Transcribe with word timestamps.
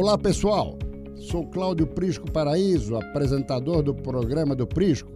Olá 0.00 0.16
pessoal, 0.16 0.78
sou 1.16 1.44
Cláudio 1.50 1.84
Prisco 1.84 2.30
Paraíso, 2.30 2.94
apresentador 2.94 3.82
do 3.82 3.92
programa 3.92 4.54
do 4.54 4.64
Prisco. 4.64 5.10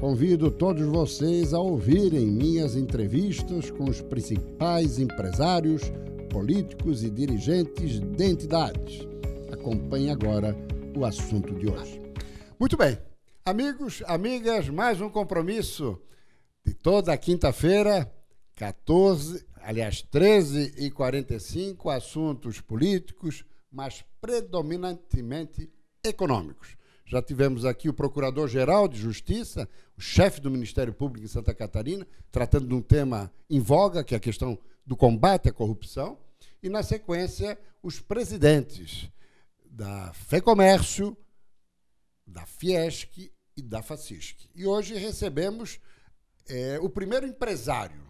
Convido 0.00 0.50
todos 0.50 0.84
vocês 0.84 1.54
a 1.54 1.60
ouvirem 1.60 2.26
minhas 2.26 2.74
entrevistas 2.74 3.70
com 3.70 3.84
os 3.84 4.02
principais 4.02 4.98
empresários, 4.98 5.82
políticos 6.28 7.04
e 7.04 7.08
dirigentes 7.08 8.00
de 8.00 8.24
entidades. 8.24 9.06
Acompanhe 9.52 10.10
agora 10.10 10.56
o 10.96 11.04
assunto 11.04 11.54
de 11.54 11.70
hoje. 11.70 12.02
Muito 12.58 12.76
bem, 12.76 12.98
amigos, 13.44 14.02
amigas, 14.08 14.68
mais 14.68 15.00
um 15.00 15.08
compromisso 15.08 15.96
de 16.66 16.74
toda 16.74 17.16
quinta-feira, 17.16 18.12
14, 18.56 19.46
aliás, 19.62 20.02
13 20.02 20.74
e 20.78 20.90
45, 20.90 21.88
assuntos 21.88 22.60
políticos, 22.60 23.44
mas 23.76 24.02
predominantemente 24.22 25.70
econômicos. 26.02 26.78
Já 27.04 27.20
tivemos 27.20 27.66
aqui 27.66 27.90
o 27.90 27.92
Procurador-Geral 27.92 28.88
de 28.88 28.98
Justiça, 28.98 29.68
o 29.94 30.00
chefe 30.00 30.40
do 30.40 30.50
Ministério 30.50 30.94
Público 30.94 31.26
em 31.26 31.28
Santa 31.28 31.54
Catarina, 31.54 32.08
tratando 32.32 32.66
de 32.66 32.74
um 32.74 32.80
tema 32.80 33.30
em 33.50 33.60
voga, 33.60 34.02
que 34.02 34.14
é 34.14 34.16
a 34.16 34.20
questão 34.20 34.58
do 34.86 34.96
combate 34.96 35.50
à 35.50 35.52
corrupção, 35.52 36.18
e, 36.62 36.70
na 36.70 36.82
sequência, 36.82 37.58
os 37.82 38.00
presidentes 38.00 39.10
da 39.66 40.10
FEComércio, 40.14 41.14
da 42.26 42.46
Fiesc 42.46 43.30
e 43.54 43.62
da 43.62 43.82
Facisc. 43.82 44.48
E 44.54 44.66
hoje 44.66 44.94
recebemos 44.94 45.78
é, 46.48 46.78
o 46.80 46.88
primeiro 46.88 47.26
empresário, 47.26 48.02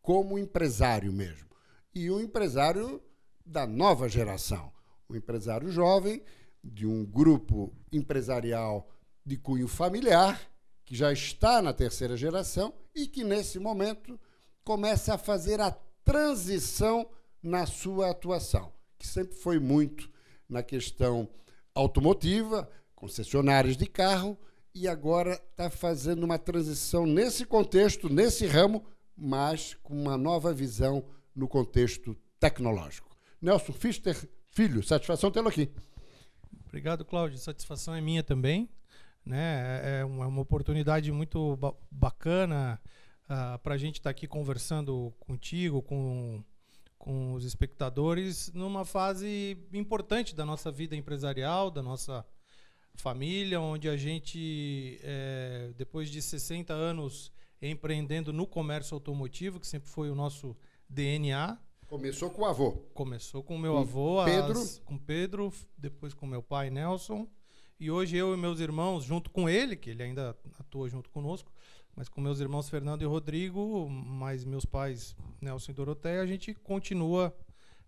como 0.00 0.38
empresário 0.38 1.12
mesmo, 1.12 1.48
e 1.92 2.08
um 2.08 2.20
empresário 2.20 3.02
da 3.44 3.66
nova 3.66 4.08
geração 4.08 4.77
um 5.08 5.16
empresário 5.16 5.70
jovem 5.70 6.22
de 6.62 6.86
um 6.86 7.04
grupo 7.04 7.72
empresarial 7.90 8.88
de 9.24 9.36
cunho 9.36 9.68
familiar, 9.68 10.40
que 10.84 10.94
já 10.94 11.12
está 11.12 11.62
na 11.62 11.72
terceira 11.72 12.16
geração 12.16 12.74
e 12.94 13.06
que, 13.06 13.24
nesse 13.24 13.58
momento, 13.58 14.18
começa 14.64 15.14
a 15.14 15.18
fazer 15.18 15.60
a 15.60 15.70
transição 16.04 17.08
na 17.42 17.66
sua 17.66 18.10
atuação, 18.10 18.72
que 18.98 19.06
sempre 19.06 19.36
foi 19.36 19.58
muito 19.58 20.10
na 20.48 20.62
questão 20.62 21.28
automotiva, 21.74 22.68
concessionárias 22.94 23.76
de 23.76 23.86
carro, 23.86 24.38
e 24.74 24.88
agora 24.88 25.40
está 25.50 25.70
fazendo 25.70 26.24
uma 26.24 26.38
transição 26.38 27.06
nesse 27.06 27.44
contexto, 27.44 28.08
nesse 28.08 28.46
ramo, 28.46 28.84
mas 29.16 29.74
com 29.82 29.94
uma 29.94 30.16
nova 30.16 30.52
visão 30.52 31.04
no 31.34 31.48
contexto 31.48 32.16
tecnológico. 32.38 33.08
Nelson 33.40 33.72
Fister 33.72 34.28
Filho, 34.58 34.82
satisfação 34.82 35.30
tê-lo 35.30 35.46
aqui. 35.46 35.70
Obrigado, 36.66 37.04
Cláudio. 37.04 37.38
Satisfação 37.38 37.94
é 37.94 38.00
minha 38.00 38.24
também. 38.24 38.68
Né? 39.24 39.38
É, 39.84 40.00
é 40.00 40.04
uma, 40.04 40.24
é 40.24 40.26
uma 40.26 40.40
oportunidade 40.40 41.12
muito 41.12 41.56
ba 41.58 41.72
bacana 41.88 42.80
uh, 42.82 43.54
ah, 43.54 43.60
para 43.62 43.76
a 43.76 43.78
gente 43.78 44.00
estar 44.00 44.08
tá 44.08 44.10
aqui 44.10 44.26
conversando 44.26 45.14
contigo, 45.20 45.80
com, 45.80 46.42
com 46.98 47.34
os 47.34 47.44
espectadores, 47.44 48.52
numa 48.52 48.84
fase 48.84 49.56
importante 49.72 50.34
da 50.34 50.44
nossa 50.44 50.72
vida 50.72 50.96
empresarial, 50.96 51.70
da 51.70 51.80
nossa 51.80 52.26
família, 52.96 53.60
onde 53.60 53.88
a 53.88 53.96
gente, 53.96 54.98
é, 55.04 55.70
depois 55.76 56.10
de 56.10 56.20
60 56.20 56.72
anos 56.72 57.30
empreendendo 57.62 58.32
no 58.32 58.44
comércio 58.44 58.96
automotivo, 58.96 59.60
que 59.60 59.68
sempre 59.68 59.88
foi 59.88 60.10
o 60.10 60.16
nosso 60.16 60.56
DNA, 60.88 61.56
Começou 61.88 62.28
com 62.28 62.42
o 62.42 62.44
avô. 62.44 62.72
Começou 62.92 63.42
com 63.42 63.56
o 63.56 63.58
meu 63.58 63.72
com 63.72 63.78
avô, 63.78 64.24
Pedro. 64.26 64.60
As, 64.60 64.78
com 64.80 64.98
Pedro, 64.98 65.50
depois 65.78 66.12
com 66.12 66.26
meu 66.26 66.42
pai 66.42 66.68
Nelson. 66.68 67.26
E 67.80 67.90
hoje 67.90 68.14
eu 68.14 68.34
e 68.34 68.36
meus 68.36 68.60
irmãos, 68.60 69.04
junto 69.04 69.30
com 69.30 69.48
ele, 69.48 69.74
que 69.74 69.88
ele 69.88 70.02
ainda 70.02 70.36
atua 70.60 70.90
junto 70.90 71.08
conosco, 71.08 71.50
mas 71.96 72.06
com 72.06 72.20
meus 72.20 72.40
irmãos 72.40 72.68
Fernando 72.68 73.00
e 73.00 73.06
Rodrigo, 73.06 73.88
mais 73.88 74.44
meus 74.44 74.66
pais 74.66 75.16
Nelson 75.40 75.72
e 75.72 75.74
Doroteia, 75.74 76.20
a 76.20 76.26
gente 76.26 76.52
continua 76.52 77.34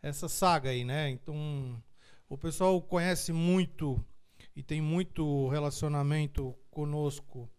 essa 0.01 0.31
saga 0.31 0.71
aí, 0.71 0.83
né? 0.83 1.11
Então, 1.11 1.83
o 2.27 2.39
pessoal 2.39 2.81
conhece 2.81 3.35
muito 3.35 4.03
e 4.57 4.63
tem 4.63 4.81
muito 4.81 5.47
relacionamento 5.49 6.57
conosco 6.71 7.51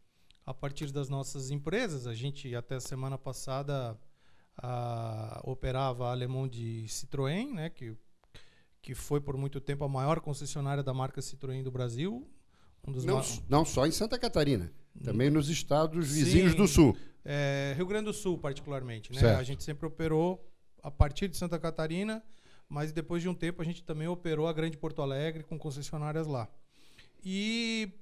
a 0.44 0.56
partir 0.56 0.92
das 0.92 1.08
nossas 1.08 1.52
empresas. 1.52 2.08
A 2.08 2.16
gente 2.16 2.56
até 2.56 2.80
semana 2.80 3.18
passada 3.18 3.96
a, 4.58 5.42
operava 5.44 6.08
a 6.08 6.12
Alemão 6.12 6.48
de 6.48 6.86
Citroën, 6.88 7.54
né, 7.54 7.70
que, 7.70 7.96
que 8.82 8.94
foi 8.94 9.20
por 9.22 9.38
muito 9.38 9.60
tempo 9.60 9.84
a 9.84 9.90
maior 9.90 10.20
concessionária 10.20 10.84
da 10.84 10.94
marca 10.94 11.22
Citroën 11.22 11.64
do 11.64 11.72
Brasil. 11.72 12.28
Um 12.88 12.92
não, 12.92 13.22
não 13.48 13.66
só 13.66 13.86
em 13.86 13.92
Santa 13.92 14.18
Catarina, 14.18 14.74
também 15.04 15.30
nos 15.30 15.50
estados 15.50 16.12
vizinhos 16.12 16.52
Sim, 16.52 16.58
do 16.58 16.68
Sul. 16.68 16.98
É, 17.24 17.74
Rio 17.78 17.86
Grande 17.86 18.06
do 18.06 18.14
Sul, 18.14 18.38
particularmente. 18.38 19.14
Né? 19.14 19.36
A 19.36 19.44
gente 19.44 19.64
sempre 19.64 19.86
operou 19.86 20.44
a 20.82 20.90
partir 20.90 21.28
de 21.28 21.38
Santa 21.38 21.60
Catarina, 21.60 22.24
mas 22.68 22.92
depois 22.92 23.22
de 23.22 23.30
um 23.30 23.36
tempo 23.36 23.62
a 23.62 23.66
gente 23.66 23.84
também 23.84 24.08
operou 24.08 24.48
a 24.48 24.54
Grande 24.54 24.78
Porto 24.78 25.02
Alegre 25.02 25.44
com 25.44 25.60
concessionárias 25.60 26.26
lá. 26.26 26.50
E 27.24 27.94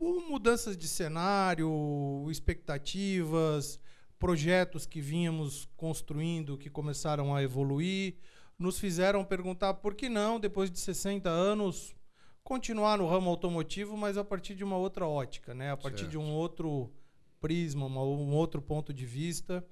mudanças 0.00 0.76
de 0.76 0.86
cenário, 0.86 2.26
expectativas, 2.30 3.80
projetos 4.20 4.84
que 4.84 5.00
vínhamos 5.00 5.66
construindo, 5.78 6.58
que 6.58 6.68
começaram 6.68 7.34
a 7.34 7.42
evoluir, 7.42 8.16
nos 8.58 8.78
fizeram 8.78 9.24
perguntar 9.24 9.74
por 9.74 9.94
que 9.94 10.10
não, 10.10 10.38
depois 10.38 10.70
de 10.70 10.78
60 10.78 11.28
anos, 11.30 11.96
continuar 12.44 12.98
no 12.98 13.08
ramo 13.08 13.30
automotivo, 13.30 13.96
mas 13.96 14.18
a 14.18 14.22
partir 14.22 14.54
de 14.54 14.62
uma 14.62 14.76
outra 14.76 15.06
ótica, 15.06 15.54
né? 15.54 15.72
a 15.72 15.76
partir 15.76 16.00
certo. 16.00 16.10
de 16.10 16.18
um 16.18 16.30
outro 16.32 16.92
prisma, 17.40 17.86
uma, 17.86 18.02
um 18.02 18.34
outro 18.34 18.60
ponto 18.60 18.92
de 18.92 19.06
vista. 19.06 19.66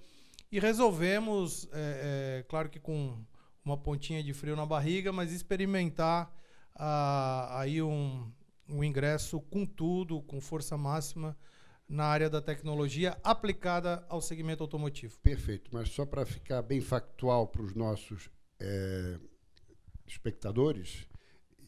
E 0.50 0.59
resolvemos, 0.59 1.69
é, 1.70 2.38
é, 2.41 2.42
claro 2.48 2.70
que 2.70 2.80
com 2.80 3.22
uma 3.62 3.76
pontinha 3.76 4.22
de 4.22 4.32
frio 4.32 4.56
na 4.56 4.65
barriga, 4.65 5.12
mas 5.12 5.30
experimentar 5.30 6.34
ah, 6.75 7.60
aí 7.60 7.82
um, 7.82 8.32
um 8.66 8.82
ingresso 8.82 9.42
com 9.42 9.66
tudo, 9.66 10.22
com 10.22 10.41
força 10.41 10.75
máxima 10.75 11.36
na 11.88 12.04
área 12.04 12.28
da 12.28 12.43
tecnologia 12.43 13.16
aplicada 13.25 14.04
ao 14.09 14.21
segmento 14.21 14.62
automotivo. 14.62 15.19
Perfeito, 15.21 15.71
mas 15.72 15.88
só 15.88 16.04
para 16.04 16.26
ficar 16.26 16.60
bem 16.62 16.81
factual 16.81 17.47
para 17.47 17.62
os 17.62 17.75
nossos 17.75 18.28
é, 18.60 19.19
espectadores, 20.06 21.09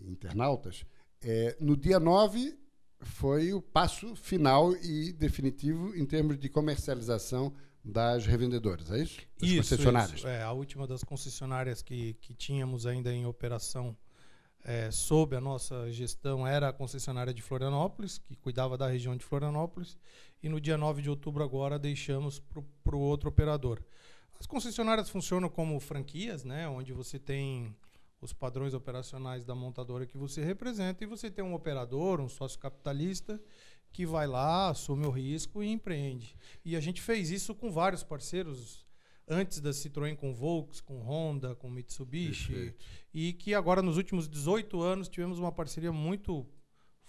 internautas, 0.00 0.84
é, 1.22 1.56
no 1.60 1.76
dia 1.76 1.98
9 1.98 2.58
foi 3.00 3.52
o 3.52 3.62
passo 3.62 4.14
final 4.14 4.74
e 4.76 5.12
definitivo 5.12 5.94
em 5.96 6.04
termos 6.04 6.38
de 6.38 6.48
comercialização 6.48 7.54
das 7.82 8.26
revendedoras, 8.26 8.90
é 8.90 9.02
isso? 9.02 9.20
Das 9.38 9.48
isso, 9.48 9.56
concessionárias. 9.56 10.18
Isso. 10.18 10.28
É, 10.28 10.42
a 10.42 10.52
última 10.52 10.86
das 10.86 11.02
concessionárias 11.02 11.80
que, 11.80 12.14
que 12.14 12.34
tínhamos 12.34 12.86
ainda 12.86 13.12
em 13.12 13.24
operação 13.24 13.96
é, 14.64 14.90
sob 14.90 15.36
a 15.36 15.40
nossa 15.40 15.90
gestão 15.90 16.46
era 16.46 16.68
a 16.68 16.72
concessionária 16.72 17.32
de 17.32 17.42
Florianópolis, 17.42 18.18
que 18.18 18.36
cuidava 18.36 18.76
da 18.76 18.86
região 18.86 19.16
de 19.16 19.24
Florianópolis, 19.24 19.98
e 20.42 20.48
no 20.48 20.60
dia 20.60 20.76
9 20.76 21.02
de 21.02 21.10
outubro 21.10 21.42
agora 21.42 21.78
deixamos 21.78 22.40
para 22.82 22.96
o 22.96 23.00
outro 23.00 23.28
operador. 23.28 23.82
As 24.38 24.46
concessionárias 24.46 25.10
funcionam 25.10 25.48
como 25.48 25.78
franquias, 25.80 26.44
né, 26.44 26.68
onde 26.68 26.92
você 26.92 27.18
tem 27.18 27.74
os 28.20 28.32
padrões 28.32 28.74
operacionais 28.74 29.44
da 29.44 29.54
montadora 29.54 30.06
que 30.06 30.18
você 30.18 30.44
representa 30.44 31.02
e 31.02 31.06
você 31.06 31.30
tem 31.30 31.44
um 31.44 31.54
operador, 31.54 32.20
um 32.20 32.28
sócio 32.28 32.58
capitalista 32.58 33.40
que 33.92 34.06
vai 34.06 34.26
lá, 34.26 34.68
assume 34.68 35.06
o 35.06 35.10
risco 35.10 35.62
e 35.62 35.68
empreende. 35.68 36.36
E 36.64 36.76
a 36.76 36.80
gente 36.80 37.00
fez 37.00 37.30
isso 37.30 37.54
com 37.54 37.72
vários 37.72 38.02
parceiros 38.02 38.86
antes 39.30 39.60
da 39.60 39.70
Citroën 39.70 40.16
com 40.16 40.34
Volks, 40.34 40.80
com 40.80 41.00
Honda, 41.00 41.54
com 41.54 41.70
Mitsubishi, 41.70 42.52
Perfeito. 42.52 42.84
e 43.14 43.32
que 43.32 43.54
agora 43.54 43.80
nos 43.80 43.96
últimos 43.96 44.28
18 44.28 44.82
anos 44.82 45.08
tivemos 45.08 45.38
uma 45.38 45.52
parceria 45.52 45.92
muito 45.92 46.44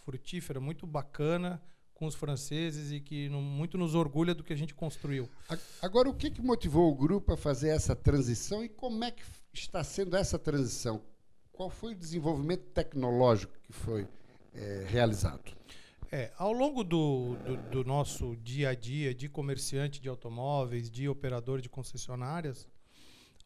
frutífera, 0.06 0.59
muito 0.59 0.85
bacana 0.85 1.62
com 1.94 2.06
os 2.06 2.15
franceses 2.15 2.91
e 2.91 3.00
que 3.00 3.29
no, 3.29 3.41
muito 3.41 3.77
nos 3.77 3.95
orgulha 3.95 4.33
do 4.33 4.44
que 4.44 4.53
a 4.53 4.56
gente 4.56 4.73
construiu. 4.73 5.29
Agora, 5.81 6.09
o 6.09 6.13
que, 6.13 6.31
que 6.31 6.41
motivou 6.41 6.91
o 6.91 6.95
grupo 6.95 7.33
a 7.33 7.38
fazer 7.38 7.69
essa 7.69 7.95
transição 7.95 8.63
e 8.63 8.69
como 8.69 9.03
é 9.03 9.12
que 9.12 9.24
está 9.53 9.83
sendo 9.83 10.15
essa 10.15 10.39
transição? 10.39 11.01
Qual 11.51 11.69
foi 11.69 11.94
o 11.94 11.95
desenvolvimento 11.95 12.63
tecnológico 12.71 13.53
que 13.62 13.74
foi 13.74 14.07
é, 14.53 14.85
realizado? 14.88 15.51
É, 16.12 16.31
ao 16.38 16.52
longo 16.52 16.84
do, 16.84 17.38
do, 17.38 17.58
do, 17.69 17.84
nosso 17.86 18.36
dia 18.36 18.69
a 18.69 18.75
dia 18.75 19.16
de 19.16 19.30
comerciante 19.30 20.02
de 20.02 20.10
automóveis, 20.10 20.92
de 20.92 21.08
operador 21.08 21.62
de 21.62 21.69
concessionárias, 21.69 22.68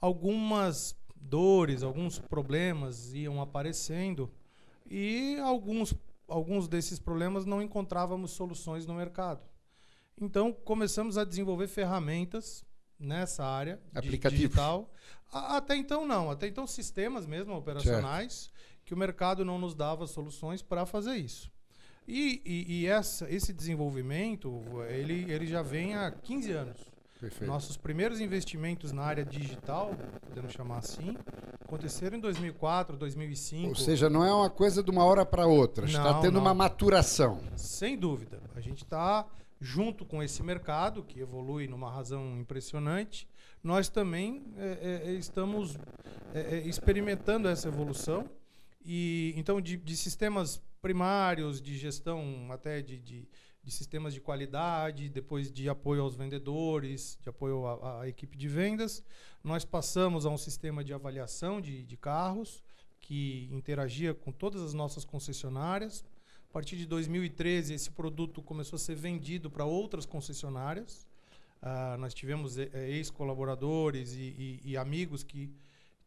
algumas 0.02 0.96
dores, 1.16 1.84
alguns 1.84 2.18
problemas 2.18 3.14
iam 3.14 3.40
aparecendo 3.40 4.34
e 4.90 5.38
alguns, 5.44 5.94
alguns 6.28 6.68
desses 6.68 6.98
problemas 6.98 7.46
não 7.46 7.62
encontrávamos 7.62 8.32
soluções 8.32 8.88
no 8.88 8.96
mercado. 8.96 9.44
Então 10.20 10.52
começamos 10.52 11.20
a 11.20 11.24
desenvolver 11.24 11.68
ferramentas 11.68 12.66
nessa 12.98 13.46
área 13.46 13.80
digital. 14.32 14.92
Até 15.32 15.76
então 15.76 16.04
não, 16.08 16.32
até 16.32 16.48
então 16.48 16.66
sistemas 16.66 17.28
mesmo 17.28 17.54
operacionais 17.56 18.34
certo 18.34 18.56
que 18.86 18.94
o 18.94 18.98
mercado 18.98 19.44
não 19.44 19.58
nos 19.58 19.74
dava 19.74 20.06
soluções 20.06 20.62
para 20.62 20.86
fazer 20.86 21.16
isso. 21.16 21.52
E, 22.07 22.42
e, 22.46 22.81
e 22.81 22.88
essa, 22.88 23.30
esse 23.30 23.52
desenvolvimento, 23.52 24.62
ele, 24.90 25.31
ele 25.31 25.48
já 25.48 25.62
vem 25.62 25.96
há 25.96 26.12
15 26.12 26.52
anos. 26.52 26.96
Perfeito. 27.19 27.50
Nossos 27.50 27.78
primeiros 27.78 28.19
investimentos 28.19 28.92
na 28.92 29.02
área 29.02 29.25
digital, 29.25 29.96
podemos 30.28 30.52
chamar 30.52 30.80
assim, 30.80 31.18
aconteceram 31.62 32.18
em 32.18 32.19
2004, 32.19 32.98
2005. 32.98 33.69
Ou 33.69 33.75
seja, 33.75 34.10
não 34.10 34.24
é 34.24 34.34
uma 34.34 34.50
coisa 34.50 34.84
de 34.84 34.92
uma 34.92 35.04
hora 35.04 35.25
para 35.25 35.48
outra, 35.48 35.86
está 35.86 36.19
tendo 36.19 36.36
não. 36.36 36.42
uma 36.42 36.54
maturação. 36.54 37.40
Sem 37.56 37.98
dúvida. 37.98 38.40
A 38.54 38.60
gente 38.60 38.84
está 38.84 39.25
junto 39.60 40.06
com 40.06 40.22
esse 40.22 40.44
mercado, 40.44 41.04
que 41.04 41.19
evolui 41.19 41.68
numa 41.68 41.90
razão 41.90 42.38
impressionante, 42.38 43.28
nós 43.63 43.90
também 43.90 44.44
é, 44.57 45.02
é, 45.07 45.12
estamos 45.13 45.78
é, 46.34 46.57
experimentando 46.60 47.48
essa 47.48 47.68
evolução. 47.68 48.30
E 48.86 49.34
então 49.36 49.60
de, 49.60 49.78
de 49.78 49.98
sistemas 49.98 50.62
primários, 50.86 51.60
de 51.60 51.76
gestão 51.76 52.48
até 52.52 52.80
de, 52.80 53.00
de, 53.00 53.28
de, 53.64 53.72
sistemas 53.72 54.14
de 54.14 54.22
qualidade, 54.22 55.10
depois 55.10 55.52
de 55.52 55.68
apoio 55.68 56.04
aos 56.04 56.16
vendedores, 56.16 57.18
de 57.20 57.28
apoio 57.28 57.66
à, 57.66 58.02
à 58.02 58.08
equipe 58.08 58.38
de 58.38 58.48
vendas. 58.48 59.04
Nós 59.44 59.66
passamos 59.66 60.28
a 60.28 60.30
um 60.30 60.38
sistema 60.38 60.84
de 60.84 60.94
avaliação 60.94 61.60
de, 61.60 61.82
de 61.82 61.98
carros 61.98 62.64
que 63.00 63.50
interagia 63.52 64.14
com 64.14 64.32
todas 64.32 64.62
as 64.62 64.76
nossas 64.76 65.04
concessionárias. 65.04 66.06
A 66.48 66.54
partir 66.54 66.78
de 66.78 66.86
2013, 66.86 67.74
esse 67.74 67.90
produto 67.90 68.44
começou 68.44 68.78
a 68.78 68.80
ser 68.80 68.96
vendido 68.96 69.50
para 69.50 69.66
outras 69.66 70.06
concessionárias. 70.06 71.08
Uh, 71.64 71.98
nós 71.98 72.14
tivemos 72.14 72.60
eh, 72.60 72.70
ex-colaboradores 72.90 74.14
e, 74.14 74.22
e, 74.22 74.62
e 74.64 74.78
amigos 74.78 75.24
que 75.24 75.52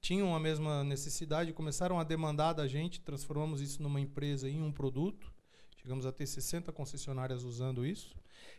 tinham 0.01 0.35
a 0.35 0.41
mesma 0.41 0.85
necessidade, 0.85 1.53
começaram 1.53 1.99
a 1.99 2.05
demandar 2.05 2.53
da 2.53 2.67
gente, 2.67 3.01
transformamos 3.01 3.61
isso 3.61 3.83
numa 3.83 4.01
empresa 4.01 4.49
em 4.49 4.63
um 4.63 4.73
produto. 4.73 5.33
Chegamos 5.77 6.07
a 6.07 6.13
ter 6.13 6.27
60 6.27 6.73
concessionárias 6.73 7.43
usando 7.43 7.85
isso. 7.85 8.17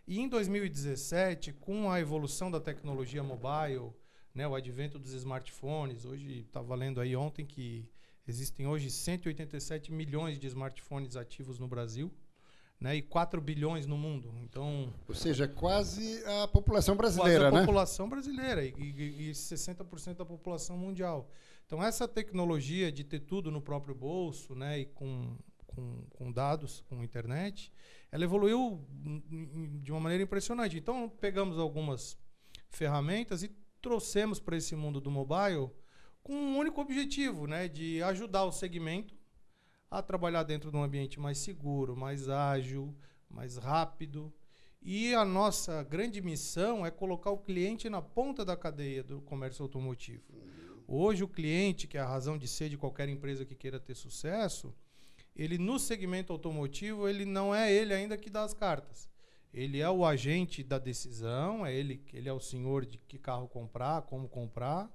E 0.07 0.19
em 0.19 0.27
2017, 0.27 1.53
com 1.53 1.91
a 1.91 1.99
evolução 1.99 2.49
da 2.49 2.59
tecnologia 2.59 3.23
mobile, 3.23 3.93
né, 4.33 4.47
o 4.47 4.55
advento 4.55 4.99
dos 4.99 5.13
smartphones, 5.13 6.05
hoje 6.05 6.41
está 6.41 6.61
valendo 6.61 6.99
aí 7.01 7.15
ontem 7.15 7.45
que 7.45 7.89
existem 8.27 8.67
hoje 8.67 8.89
187 8.89 9.91
milhões 9.91 10.39
de 10.39 10.47
smartphones 10.47 11.15
ativos 11.15 11.59
no 11.59 11.67
Brasil 11.67 12.11
né, 12.79 12.95
e 12.95 13.01
4 13.01 13.41
bilhões 13.41 13.85
no 13.85 13.97
mundo. 13.97 14.33
Então, 14.41 14.93
Ou 15.07 15.13
seja, 15.13 15.47
quase 15.47 16.23
a 16.25 16.47
população 16.47 16.95
brasileira, 16.95 17.45
quase 17.45 17.55
a 17.55 17.59
né? 17.59 17.65
população 17.65 18.09
brasileira 18.09 18.63
e, 18.65 18.73
e, 18.77 19.29
e 19.29 19.31
60% 19.31 20.15
da 20.15 20.25
população 20.25 20.77
mundial. 20.77 21.29
Então, 21.65 21.83
essa 21.83 22.07
tecnologia 22.07 22.91
de 22.91 23.03
ter 23.03 23.19
tudo 23.19 23.51
no 23.51 23.61
próprio 23.61 23.93
bolso 23.93 24.55
né, 24.55 24.79
e 24.79 24.85
com, 24.85 25.37
com, 25.67 26.05
com 26.09 26.31
dados, 26.31 26.81
com 26.87 27.03
internet, 27.03 27.71
ela 28.11 28.23
evoluiu 28.23 28.87
de 29.81 29.91
uma 29.91 29.99
maneira 29.99 30.23
impressionante. 30.23 30.77
Então, 30.77 31.09
pegamos 31.09 31.59
algumas 31.59 32.17
ferramentas 32.69 33.43
e 33.43 33.51
trouxemos 33.81 34.39
para 34.39 34.57
esse 34.57 34.75
mundo 34.75 35.01
do 35.01 35.11
mobile 35.11 35.69
com 36.23 36.33
um 36.33 36.57
único 36.57 36.79
objetivo, 36.81 37.45
né, 37.45 37.67
de 37.67 38.01
ajudar 38.03 38.45
o 38.45 38.51
segmento 38.51 39.18
a 39.89 40.01
trabalhar 40.01 40.43
dentro 40.43 40.69
de 40.71 40.77
um 40.77 40.83
ambiente 40.83 41.19
mais 41.19 41.37
seguro, 41.37 41.95
mais 41.95 42.29
ágil, 42.29 42.95
mais 43.29 43.57
rápido. 43.57 44.31
E 44.81 45.13
a 45.13 45.25
nossa 45.25 45.83
grande 45.83 46.21
missão 46.21 46.85
é 46.85 46.91
colocar 46.91 47.31
o 47.31 47.37
cliente 47.37 47.89
na 47.89 48.01
ponta 48.01 48.45
da 48.45 48.55
cadeia 48.55 49.03
do 49.03 49.21
comércio 49.21 49.63
automotivo. 49.63 50.23
Hoje, 50.87 51.23
o 51.23 51.27
cliente, 51.27 51.87
que 51.87 51.97
é 51.97 52.01
a 52.01 52.07
razão 52.07 52.37
de 52.37 52.47
ser 52.47 52.69
de 52.69 52.77
qualquer 52.77 53.09
empresa 53.09 53.45
que 53.45 53.55
queira 53.55 53.79
ter 53.79 53.95
sucesso, 53.95 54.73
ele 55.35 55.57
no 55.57 55.77
segmento 55.77 56.33
automotivo, 56.33 57.07
ele 57.07 57.25
não 57.25 57.53
é 57.53 57.71
ele 57.71 57.93
ainda 57.93 58.17
que 58.17 58.29
dá 58.29 58.43
as 58.43 58.53
cartas. 58.53 59.09
Ele 59.53 59.79
é 59.79 59.89
o 59.89 60.05
agente 60.05 60.63
da 60.63 60.77
decisão, 60.77 61.65
é 61.65 61.73
ele, 61.73 62.03
ele 62.13 62.29
é 62.29 62.33
o 62.33 62.39
senhor 62.39 62.85
de 62.85 62.97
que 62.99 63.17
carro 63.17 63.47
comprar, 63.47 64.03
como 64.03 64.29
comprar, 64.29 64.89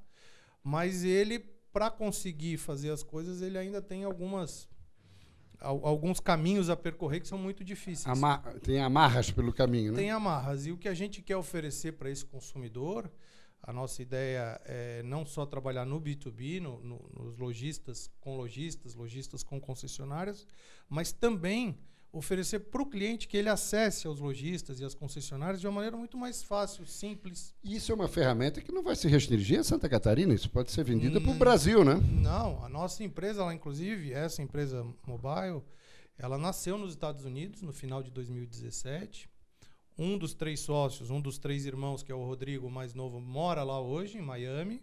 mas 0.63 1.05
ele, 1.05 1.41
para 1.73 1.91
conseguir 1.91 2.57
fazer 2.57 2.91
as 2.91 3.03
coisas, 3.03 3.43
ele 3.43 3.59
ainda 3.59 3.83
tem 3.83 4.05
algumas 4.05 4.69
alguns 5.61 6.21
caminhos 6.21 6.69
a 6.69 6.77
percorrer 6.77 7.21
que 7.21 7.29
são 7.29 7.39
muito 7.39 7.65
difíceis. 7.65 8.07
Ama 8.07 8.39
tem 8.63 8.81
amarras 8.81 9.31
pelo 9.31 9.53
caminho, 9.53 9.93
né? 9.93 9.99
Tem 9.99 10.11
amarras. 10.11 10.67
E 10.67 10.73
o 10.73 10.77
que 10.77 10.89
a 10.89 10.95
gente 10.95 11.23
quer 11.23 11.37
oferecer 11.37 11.93
para 11.93 12.11
esse 12.11 12.25
consumidor, 12.25 13.11
a 13.63 13.73
nossa 13.73 14.03
ideia 14.03 14.61
é 14.65 15.03
não 15.03 15.25
só 15.25 15.47
trabalhar 15.47 15.85
no 15.85 16.01
B2B, 16.01 16.61
no, 16.61 16.81
no, 16.81 17.11
nos 17.15 17.39
lojistas 17.39 18.11
com 18.21 18.37
lojistas, 18.37 18.95
lojistas 18.95 19.43
com 19.43 19.61
concessionárias, 19.61 20.47
mas 20.89 21.13
também 21.13 21.79
oferecer 22.15 22.61
para 22.61 22.81
o 22.81 22.87
cliente 22.87 23.27
que 23.27 23.37
ele 23.37 23.49
acesse 23.49 24.07
aos 24.07 24.21
lojistas 24.21 24.79
e 24.79 24.85
às 24.85 24.95
concessionárias 24.95 25.61
de 25.61 25.67
uma 25.67 25.75
maneira 25.75 25.97
muito 25.97 26.17
mais 26.17 26.43
fácil, 26.43 26.87
simples. 26.87 27.53
Isso 27.63 27.91
é 27.91 27.95
uma 27.95 28.07
ferramenta 28.07 28.61
que 28.61 28.71
não 28.71 28.85
vai 28.85 28.95
se 28.95 29.09
restringir 29.09 29.59
a 29.59 29.65
Santa 29.65 29.89
Catarina, 29.89 30.33
isso 30.33 30.49
pode 30.49 30.71
ser 30.71 30.85
vendida 30.85 31.19
hum, 31.19 31.23
para 31.23 31.33
o 31.33 31.35
Brasil, 31.35 31.85
né? 31.85 31.95
Não, 32.23 32.65
a 32.65 32.69
nossa 32.69 33.03
empresa, 33.03 33.43
ela, 33.43 33.53
inclusive, 33.53 34.13
essa 34.13 34.41
empresa 34.41 34.87
mobile, 35.05 35.61
ela 36.17 36.39
nasceu 36.39 36.79
nos 36.79 36.93
Estados 36.93 37.25
Unidos 37.25 37.63
no 37.63 37.73
final 37.73 38.01
de 38.01 38.13
2017. 38.13 39.29
Um 39.99 40.17
dos 40.17 40.35
três 40.35 40.61
sócios, 40.61 41.11
um 41.11 41.21
dos 41.21 41.39
três 41.39 41.67
irmãos, 41.67 42.03
que 42.03 42.13
é 42.13 42.15
o 42.15 42.25
Rodrigo, 42.25 42.71
mais 42.71 42.95
novo, 42.95 43.21
mora 43.21 43.65
lá 43.65 43.81
hoje, 43.81 44.19
em 44.19 44.23
Miami, 44.23 44.81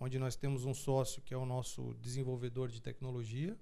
onde 0.00 0.18
nós 0.18 0.34
temos 0.34 0.64
um 0.64 0.74
sócio 0.74 1.22
que 1.22 1.32
é 1.32 1.36
o 1.36 1.46
nosso 1.46 1.94
desenvolvedor 2.00 2.68
de 2.68 2.82
tecnologia. 2.82 3.56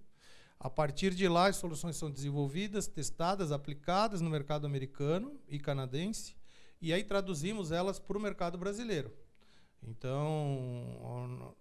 A 0.63 0.71
partir 0.71 1.13
de 1.13 1.27
lá, 1.27 1.49
as 1.49 1.57
soluções 1.57 1.97
são 1.97 2.09
desenvolvidas, 2.09 2.87
testadas, 2.87 3.51
aplicadas 3.51 4.21
no 4.21 4.31
mercado 4.31 4.65
americano 4.65 5.37
e 5.49 5.59
canadense, 5.59 6.37
e 6.81 6.93
aí 6.93 7.03
traduzimos 7.03 7.73
elas 7.73 7.99
para 7.99 8.17
o 8.17 8.21
mercado 8.21 8.57
brasileiro. 8.57 9.13
Então, 9.83 11.53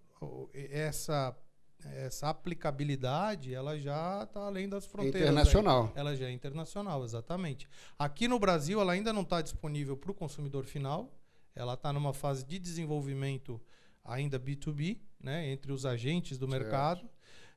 essa 0.54 1.36
essa 1.84 2.28
aplicabilidade 2.28 3.52
ela 3.52 3.76
já 3.76 4.22
está 4.22 4.42
além 4.42 4.68
das 4.68 4.86
fronteiras. 4.86 5.22
Internacional. 5.22 5.86
Aí. 5.86 5.90
Ela 5.96 6.14
já 6.14 6.26
é 6.26 6.30
internacional, 6.30 7.02
exatamente. 7.02 7.68
Aqui 7.98 8.28
no 8.28 8.38
Brasil, 8.38 8.80
ela 8.80 8.92
ainda 8.92 9.12
não 9.12 9.22
está 9.22 9.42
disponível 9.42 9.96
para 9.96 10.12
o 10.12 10.14
consumidor 10.14 10.64
final. 10.64 11.12
Ela 11.56 11.74
está 11.74 11.92
numa 11.92 12.12
fase 12.12 12.44
de 12.44 12.60
desenvolvimento 12.60 13.60
ainda 14.04 14.38
B2B, 14.38 15.00
né, 15.20 15.50
entre 15.50 15.72
os 15.72 15.84
agentes 15.84 16.38
do 16.38 16.48
certo. 16.48 16.62
mercado. 16.62 17.10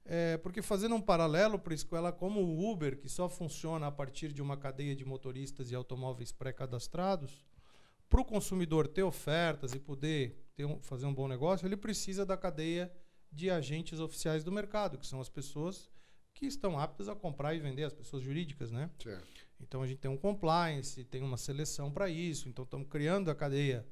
É, 0.07 0.37
porque 0.37 0.61
fazendo 0.61 0.93
um 0.93 1.01
paralelo 1.01 1.57
para 1.57 1.73
isso, 1.73 1.87
ela 1.95 2.11
como 2.11 2.39
o 2.39 2.71
Uber, 2.71 2.97
que 2.97 3.09
só 3.09 3.27
funciona 3.27 3.87
a 3.87 3.91
partir 3.91 4.31
de 4.31 4.41
uma 4.41 4.55
cadeia 4.55 4.95
de 4.95 5.03
motoristas 5.03 5.71
e 5.71 5.75
automóveis 5.75 6.31
pré-cadastrados, 6.31 7.43
para 8.07 8.21
o 8.21 8.25
consumidor 8.25 8.87
ter 8.87 9.01
ofertas 9.01 9.73
e 9.73 9.79
poder 9.79 10.45
um, 10.59 10.79
fazer 10.79 11.07
um 11.07 11.13
bom 11.13 11.27
negócio, 11.27 11.65
ele 11.65 11.75
precisa 11.75 12.23
da 12.23 12.37
cadeia 12.37 12.91
de 13.31 13.49
agentes 13.49 13.99
oficiais 13.99 14.43
do 14.43 14.51
mercado, 14.51 14.97
que 14.99 15.07
são 15.07 15.19
as 15.19 15.27
pessoas 15.27 15.89
que 16.35 16.45
estão 16.45 16.77
aptas 16.77 17.09
a 17.09 17.15
comprar 17.15 17.55
e 17.55 17.59
vender, 17.59 17.83
as 17.83 17.93
pessoas 17.93 18.21
jurídicas, 18.21 18.71
né? 18.71 18.89
Certo. 19.01 19.47
Então 19.59 19.81
a 19.81 19.87
gente 19.87 19.99
tem 19.99 20.11
um 20.11 20.17
compliance, 20.17 21.03
tem 21.05 21.23
uma 21.23 21.37
seleção 21.37 21.91
para 21.91 22.09
isso, 22.09 22.47
então 22.47 22.63
estamos 22.63 22.87
criando 22.87 23.31
a 23.31 23.35
cadeia 23.35 23.87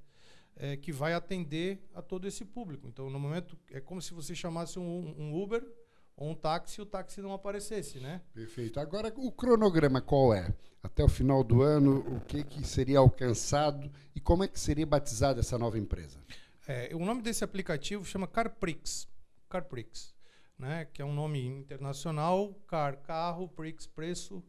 é, 0.56 0.78
que 0.78 0.92
vai 0.92 1.14
atender 1.14 1.90
a 1.94 2.02
todo 2.02 2.28
esse 2.28 2.46
público. 2.46 2.88
Então 2.88 3.10
no 3.10 3.20
momento 3.20 3.58
é 3.72 3.82
como 3.82 4.02
se 4.02 4.14
você 4.14 4.36
chamasse 4.36 4.78
um, 4.78 5.16
um 5.18 5.42
Uber 5.42 5.66
ou 6.16 6.32
um 6.32 6.36
táxi 6.36 6.80
e 6.80 6.84
o 6.84 6.86
táxi 6.86 7.22
não 7.22 7.34
aparecesse, 7.34 8.00
né? 8.00 8.22
Perfeito. 8.34 8.80
Agora, 8.80 9.12
o 9.18 9.32
cronograma 9.32 10.02
qual 10.02 10.34
é? 10.34 10.54
Até 10.82 11.04
o 11.04 11.08
final 11.08 11.44
do 11.44 11.62
ano, 11.62 12.00
o 12.16 12.20
que, 12.22 12.44
que 12.44 12.68
seria 12.68 13.00
alcançado 13.00 13.90
e 14.16 14.20
como 14.20 14.44
é 14.44 14.48
que 14.48 14.60
seria 14.60 14.86
batizada 14.86 15.40
essa 15.40 15.58
nova 15.58 15.80
empresa? 15.80 16.20
É, 16.68 16.90
o 16.94 17.00
nome 17.00 17.22
desse 17.22 17.44
aplicativo 17.44 18.06
chama 18.06 18.28
CarPrix, 18.28 19.08
CarPrix, 19.50 20.14
né? 20.58 20.86
Que 20.86 21.02
é 21.02 21.06
um 21.06 21.14
nome 21.14 21.46
internacional, 21.46 22.54
car, 22.68 22.98
carro, 22.98 23.48
Prix, 23.50 23.88
preço, 23.88 24.44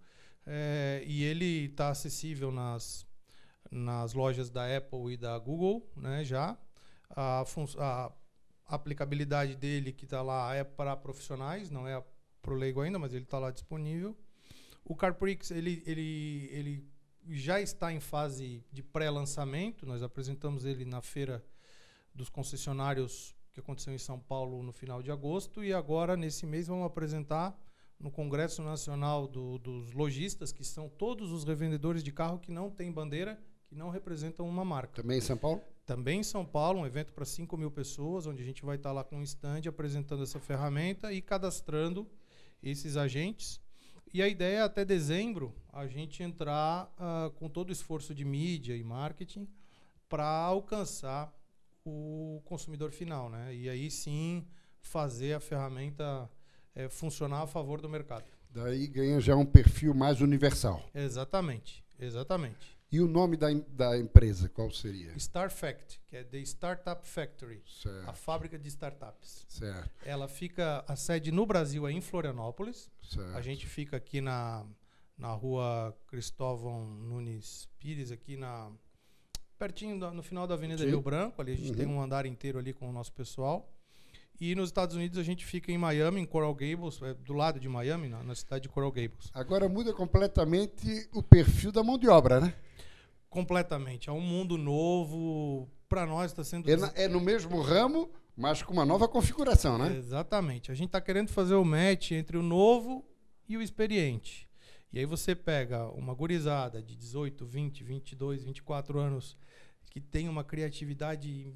é, 0.46 1.02
e 1.06 1.22
ele 1.22 1.66
está 1.66 1.88
acessível 1.88 2.50
nas, 2.50 3.06
nas 3.70 4.12
lojas 4.12 4.50
da 4.50 4.76
Apple 4.76 5.12
e 5.12 5.16
da 5.16 5.38
Google, 5.38 5.88
né? 5.96 6.24
Já. 6.24 6.56
A, 7.10 7.44
a 7.78 8.12
a 8.66 8.74
aplicabilidade 8.74 9.56
dele 9.56 9.92
que 9.92 10.04
está 10.04 10.22
lá 10.22 10.54
é 10.54 10.64
para 10.64 10.96
profissionais, 10.96 11.70
não 11.70 11.86
é 11.86 12.02
para 12.40 12.52
o 12.52 12.56
leigo 12.56 12.80
ainda, 12.80 12.98
mas 12.98 13.12
ele 13.12 13.24
está 13.24 13.38
lá 13.38 13.50
disponível. 13.50 14.16
O 14.84 14.94
CarPrix 14.94 15.50
ele, 15.50 15.82
ele, 15.86 16.48
ele 16.52 16.88
já 17.28 17.60
está 17.60 17.92
em 17.92 18.00
fase 18.00 18.62
de 18.70 18.82
pré-lançamento. 18.82 19.86
Nós 19.86 20.02
apresentamos 20.02 20.64
ele 20.64 20.84
na 20.84 21.00
feira 21.00 21.44
dos 22.14 22.28
concessionários 22.28 23.34
que 23.52 23.60
aconteceu 23.60 23.94
em 23.94 23.98
São 23.98 24.18
Paulo 24.18 24.62
no 24.62 24.72
final 24.72 25.02
de 25.02 25.10
agosto 25.10 25.62
e 25.62 25.72
agora 25.72 26.16
nesse 26.16 26.44
mês 26.44 26.66
vamos 26.66 26.84
apresentar 26.84 27.56
no 27.98 28.10
Congresso 28.10 28.62
Nacional 28.62 29.26
do, 29.26 29.58
dos 29.58 29.92
Lojistas, 29.92 30.52
que 30.52 30.64
são 30.64 30.88
todos 30.88 31.32
os 31.32 31.44
revendedores 31.44 32.02
de 32.02 32.12
carro 32.12 32.38
que 32.38 32.50
não 32.50 32.68
têm 32.68 32.92
bandeira, 32.92 33.40
que 33.66 33.74
não 33.74 33.88
representam 33.88 34.46
uma 34.46 34.64
marca. 34.64 35.02
Também 35.02 35.18
em 35.18 35.22
São 35.22 35.36
Paulo? 35.36 35.62
Também 35.86 36.20
em 36.20 36.22
São 36.22 36.44
Paulo, 36.44 36.80
um 36.80 36.86
evento 36.86 37.12
para 37.12 37.24
5 37.24 37.56
mil 37.56 37.70
pessoas, 37.70 38.26
onde 38.26 38.42
a 38.42 38.44
gente 38.44 38.64
vai 38.64 38.76
estar 38.76 38.92
lá 38.92 39.04
com 39.04 39.18
um 39.18 39.22
stand 39.22 39.62
apresentando 39.68 40.22
essa 40.22 40.40
ferramenta 40.40 41.12
e 41.12 41.20
cadastrando 41.20 42.08
esses 42.62 42.96
agentes. 42.96 43.60
E 44.12 44.22
a 44.22 44.28
ideia 44.28 44.58
é 44.58 44.62
até 44.62 44.84
dezembro 44.84 45.54
a 45.72 45.86
gente 45.86 46.22
entrar 46.22 46.92
uh, 46.98 47.30
com 47.32 47.48
todo 47.48 47.68
o 47.68 47.72
esforço 47.72 48.14
de 48.14 48.24
mídia 48.24 48.76
e 48.76 48.82
marketing 48.82 49.48
para 50.08 50.26
alcançar 50.26 51.34
o 51.84 52.40
consumidor 52.44 52.90
final, 52.90 53.28
né? 53.28 53.54
E 53.54 53.68
aí 53.68 53.90
sim 53.90 54.46
fazer 54.80 55.34
a 55.34 55.40
ferramenta 55.40 56.30
é, 56.74 56.88
funcionar 56.88 57.42
a 57.42 57.46
favor 57.46 57.80
do 57.80 57.88
mercado. 57.88 58.24
Daí 58.48 58.86
ganha 58.86 59.20
já 59.20 59.34
um 59.34 59.44
perfil 59.44 59.92
mais 59.92 60.20
universal. 60.20 60.82
Exatamente, 60.94 61.84
exatamente. 61.98 62.78
E 62.94 63.00
o 63.00 63.08
nome 63.08 63.36
da, 63.36 63.48
da 63.70 63.98
empresa, 63.98 64.48
qual 64.48 64.70
seria? 64.70 65.12
StarFact, 65.16 66.00
que 66.06 66.16
é 66.16 66.22
The 66.22 66.38
Startup 66.42 67.04
Factory, 67.04 67.60
certo. 67.66 68.08
a 68.08 68.12
fábrica 68.12 68.56
de 68.56 68.68
startups. 68.68 69.44
Certo. 69.48 69.90
Ela 70.04 70.28
fica, 70.28 70.84
a 70.86 70.94
sede 70.94 71.32
no 71.32 71.44
Brasil 71.44 71.88
é 71.88 71.90
em 71.90 72.00
Florianópolis. 72.00 72.88
Certo. 73.02 73.36
A 73.36 73.40
gente 73.40 73.66
fica 73.66 73.96
aqui 73.96 74.20
na, 74.20 74.64
na 75.18 75.32
rua 75.32 75.92
Cristóvão 76.06 76.86
Nunes 76.86 77.68
Pires, 77.80 78.12
aqui 78.12 78.36
na 78.36 78.70
pertinho 79.58 79.96
no 80.12 80.22
final 80.22 80.46
da 80.46 80.54
Avenida 80.54 80.84
Sim. 80.84 80.90
Rio 80.90 81.00
Branco. 81.00 81.42
Ali 81.42 81.50
a 81.50 81.56
gente 81.56 81.70
uhum. 81.70 81.76
tem 81.76 81.86
um 81.88 82.00
andar 82.00 82.26
inteiro 82.26 82.60
ali 82.60 82.72
com 82.72 82.88
o 82.88 82.92
nosso 82.92 83.12
pessoal. 83.12 83.73
E 84.40 84.54
nos 84.54 84.68
Estados 84.68 84.96
Unidos 84.96 85.18
a 85.18 85.22
gente 85.22 85.44
fica 85.44 85.70
em 85.70 85.78
Miami, 85.78 86.20
em 86.20 86.26
Coral 86.26 86.54
Gables, 86.54 87.00
é, 87.02 87.14
do 87.14 87.32
lado 87.32 87.60
de 87.60 87.68
Miami, 87.68 88.08
na, 88.08 88.22
na, 88.22 88.34
cidade 88.34 88.62
de 88.64 88.68
Coral 88.68 88.90
Gables. 88.90 89.30
Agora 89.32 89.68
muda 89.68 89.92
completamente 89.92 91.08
o 91.12 91.22
perfil 91.22 91.70
da 91.70 91.82
mão 91.82 91.96
de 91.96 92.08
obra, 92.08 92.40
né? 92.40 92.54
Completamente. 93.30 94.08
É 94.08 94.12
um 94.12 94.20
mundo 94.20 94.58
novo. 94.58 95.68
Para 95.88 96.04
nós 96.04 96.32
está 96.32 96.42
sendo. 96.42 96.68
É, 96.68 96.76
na, 96.76 96.92
é, 96.96 97.06
no 97.06 97.20
mesmo 97.20 97.60
ramo, 97.60 98.10
mas 98.36 98.62
com 98.62 98.72
uma 98.72 98.84
nova 98.84 99.06
configuração, 99.06 99.78
né? 99.78 99.96
Exatamente. 99.96 100.72
A 100.72 100.74
gente 100.74 100.88
está 100.88 101.00
querendo 101.00 101.28
fazer 101.28 101.54
o 101.54 101.64
match 101.64 102.10
entre 102.10 102.36
o 102.36 102.42
novo 102.42 103.04
e 103.48 103.56
o 103.56 103.62
experiente. 103.62 104.48
E 104.92 104.98
aí 104.98 105.06
você 105.06 105.34
pega 105.34 105.88
uma 105.88 106.14
gurizada 106.14 106.82
de 106.82 106.96
18, 106.96 107.44
20, 107.44 107.84
22, 107.84 108.44
24 108.44 108.98
anos 108.98 109.36
que 109.90 110.00
tem 110.00 110.28
uma 110.28 110.42
criatividade 110.42 111.54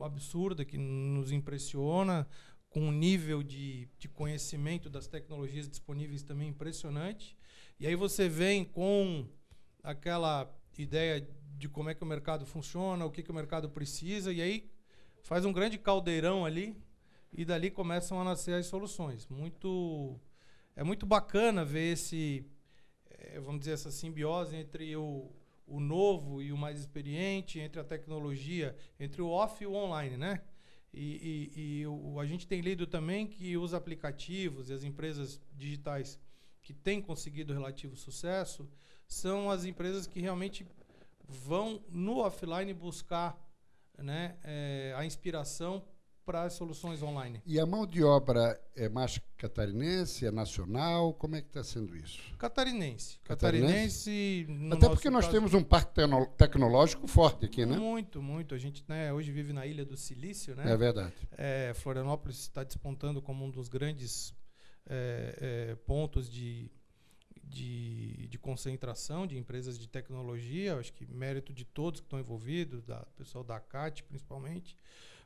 absurda, 0.00 0.64
que 0.64 0.78
nos 0.78 1.32
impressiona, 1.32 2.26
com 2.68 2.82
um 2.82 2.92
nível 2.92 3.42
de, 3.42 3.88
de 3.98 4.08
conhecimento 4.08 4.88
das 4.88 5.08
tecnologias 5.08 5.68
disponíveis 5.68 6.22
também 6.22 6.48
impressionante. 6.48 7.36
E 7.78 7.86
aí 7.86 7.96
você 7.96 8.28
vem 8.28 8.64
com 8.64 9.26
aquela 9.82 10.48
ideia 10.78 11.28
de 11.58 11.68
como 11.68 11.90
é 11.90 11.94
que 11.94 12.02
o 12.02 12.06
mercado 12.06 12.46
funciona, 12.46 13.04
o 13.04 13.10
que, 13.10 13.22
que 13.22 13.30
o 13.30 13.34
mercado 13.34 13.68
precisa, 13.68 14.32
e 14.32 14.40
aí 14.40 14.70
faz 15.22 15.44
um 15.44 15.52
grande 15.52 15.76
caldeirão 15.78 16.44
ali 16.44 16.76
e 17.32 17.44
dali 17.44 17.70
começam 17.70 18.20
a 18.20 18.24
nascer 18.24 18.54
as 18.54 18.66
soluções. 18.66 19.26
Muito 19.26 20.18
é 20.76 20.84
muito 20.84 21.04
bacana 21.04 21.64
ver 21.64 21.92
esse, 21.92 22.46
é, 23.10 23.40
vamos 23.40 23.60
dizer 23.60 23.72
essa 23.72 23.90
simbiose 23.90 24.56
entre 24.56 24.96
o, 24.96 25.30
o 25.70 25.78
novo 25.78 26.42
e 26.42 26.52
o 26.52 26.56
mais 26.56 26.80
experiente, 26.80 27.60
entre 27.60 27.80
a 27.80 27.84
tecnologia, 27.84 28.76
entre 28.98 29.22
o 29.22 29.28
off 29.28 29.62
e 29.62 29.66
o 29.66 29.72
online, 29.72 30.16
né? 30.16 30.42
E, 30.92 31.50
e, 31.56 31.80
e 31.80 31.86
o, 31.86 32.18
a 32.18 32.26
gente 32.26 32.46
tem 32.46 32.60
lido 32.60 32.86
também 32.86 33.26
que 33.26 33.56
os 33.56 33.72
aplicativos 33.72 34.68
e 34.68 34.72
as 34.72 34.82
empresas 34.82 35.40
digitais 35.56 36.18
que 36.60 36.74
têm 36.74 37.00
conseguido 37.00 37.52
relativo 37.52 37.96
sucesso 37.96 38.68
são 39.06 39.50
as 39.50 39.64
empresas 39.64 40.06
que 40.06 40.20
realmente 40.20 40.66
vão 41.26 41.82
no 41.88 42.18
offline 42.18 42.74
buscar 42.74 43.38
né, 43.96 44.36
é, 44.42 44.92
a 44.96 45.04
inspiração 45.04 45.84
para 46.24 46.44
as 46.44 46.52
soluções 46.52 47.02
online. 47.02 47.42
E 47.44 47.58
a 47.58 47.66
mão 47.66 47.86
de 47.86 48.02
obra 48.02 48.60
é 48.76 48.88
mais 48.88 49.20
catarinense, 49.36 50.26
é 50.26 50.30
nacional? 50.30 51.14
Como 51.14 51.36
é 51.36 51.40
que 51.40 51.48
está 51.48 51.64
sendo 51.64 51.96
isso? 51.96 52.20
Catarinense. 52.38 53.18
Catarinense. 53.24 54.46
catarinense 54.46 54.74
Até 54.76 54.88
porque 54.88 55.10
nós 55.10 55.24
caso, 55.24 55.36
temos 55.36 55.54
um 55.54 55.62
parque 55.62 56.00
tecnológico 56.36 57.06
forte 57.06 57.46
aqui, 57.46 57.66
né? 57.66 57.76
Muito, 57.76 58.22
muito. 58.22 58.54
A 58.54 58.58
gente 58.58 58.84
né, 58.88 59.12
hoje 59.12 59.32
vive 59.32 59.52
na 59.52 59.66
Ilha 59.66 59.84
do 59.84 59.96
Silício, 59.96 60.54
né? 60.54 60.70
É 60.70 60.76
verdade. 60.76 61.14
É, 61.32 61.72
Florianópolis 61.74 62.40
está 62.40 62.62
despontando 62.62 63.20
como 63.20 63.44
um 63.44 63.50
dos 63.50 63.68
grandes 63.68 64.34
é, 64.86 65.70
é, 65.70 65.74
pontos 65.86 66.28
de, 66.28 66.70
de, 67.42 68.28
de, 68.28 68.38
concentração 68.38 69.26
de 69.26 69.36
empresas 69.36 69.78
de 69.78 69.88
tecnologia. 69.88 70.76
Acho 70.76 70.92
que 70.92 71.06
mérito 71.06 71.52
de 71.52 71.64
todos 71.64 72.00
que 72.00 72.06
estão 72.06 72.18
envolvidos, 72.18 72.84
da 72.84 73.04
pessoal 73.16 73.44
da 73.44 73.58
CAT 73.60 74.02
principalmente. 74.04 74.76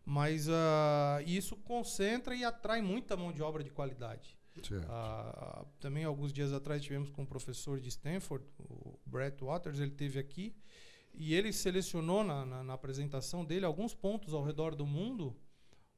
Mas 0.05 0.49
uh, 0.49 1.23
isso 1.27 1.57
concentra 1.57 2.35
e 2.35 2.45
atrai 2.45 2.83
muita 2.83 3.17
mão 3.17 3.33
de 3.33 3.43
obra 3.43 3.65
de 3.65 3.71
qualidade. 3.71 4.37
Uh, 4.57 5.67
também 5.81 6.05
alguns 6.05 6.33
dias 6.33 6.53
atrás 6.53 6.83
tivemos 6.83 7.11
com 7.11 7.23
um 7.23 7.27
professor 7.27 7.81
de 7.81 7.89
Stanford, 7.89 8.45
o 8.59 8.99
Brett 9.05 9.43
Waters, 9.43 9.81
ele 9.81 9.91
teve 9.91 10.19
aqui 10.19 10.55
e 11.13 11.35
ele 11.35 11.53
selecionou 11.53 12.23
na, 12.23 12.45
na, 12.45 12.63
na, 12.63 12.75
apresentação 12.75 13.45
dele 13.45 13.65
alguns 13.65 13.95
pontos 13.95 14.33
ao 14.33 14.45
redor 14.45 14.75
do 14.75 14.87
mundo 14.87 15.37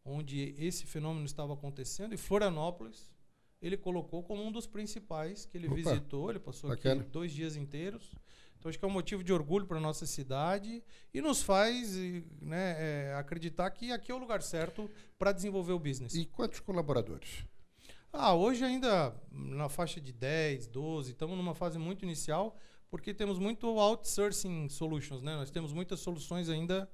onde 0.04 0.54
esse 0.58 0.86
fenômeno 0.86 1.26
estava 1.26 1.52
acontecendo 1.52 2.14
e 2.14 2.16
Florianópolis 2.16 3.14
ele 3.60 3.76
colocou 3.76 4.22
como 4.22 4.42
um 4.42 4.52
dos 4.52 4.66
principais 4.66 5.44
que 5.46 5.56
ele 5.56 5.66
Opa, 5.66 5.76
visitou. 5.76 6.30
Ele 6.30 6.38
passou 6.38 6.70
bacana. 6.70 7.00
aqui 7.00 7.10
dois 7.10 7.32
dias 7.32 7.56
inteiros 7.56 8.14
então 8.58 8.68
acho 8.68 8.78
que 8.78 8.84
é 8.84 8.88
um 8.88 8.90
motivo 8.90 9.22
de 9.22 9.32
orgulho 9.32 9.66
para 9.66 9.78
nossa 9.78 10.06
cidade 10.06 10.82
e 11.12 11.20
nos 11.20 11.42
faz 11.42 11.96
né, 12.40 12.76
é, 12.78 13.14
acreditar 13.14 13.70
que 13.70 13.92
aqui 13.92 14.10
é 14.10 14.14
o 14.14 14.18
lugar 14.18 14.42
certo 14.42 14.90
para 15.18 15.32
desenvolver 15.32 15.72
o 15.72 15.78
business. 15.78 16.14
E 16.14 16.26
quantos 16.26 16.60
colaboradores? 16.60 17.44
Ah, 18.12 18.34
hoje 18.34 18.64
ainda 18.64 19.14
na 19.30 19.68
faixa 19.68 20.00
de 20.00 20.12
10, 20.12 20.68
12, 20.68 21.12
estamos 21.12 21.36
numa 21.36 21.54
fase 21.54 21.78
muito 21.78 22.04
inicial, 22.04 22.56
porque 22.88 23.12
temos 23.12 23.38
muito 23.38 23.66
outsourcing 23.66 24.68
solutions, 24.68 25.22
né? 25.22 25.36
Nós 25.36 25.50
temos 25.50 25.72
muitas 25.72 26.00
soluções 26.00 26.48
ainda 26.48 26.90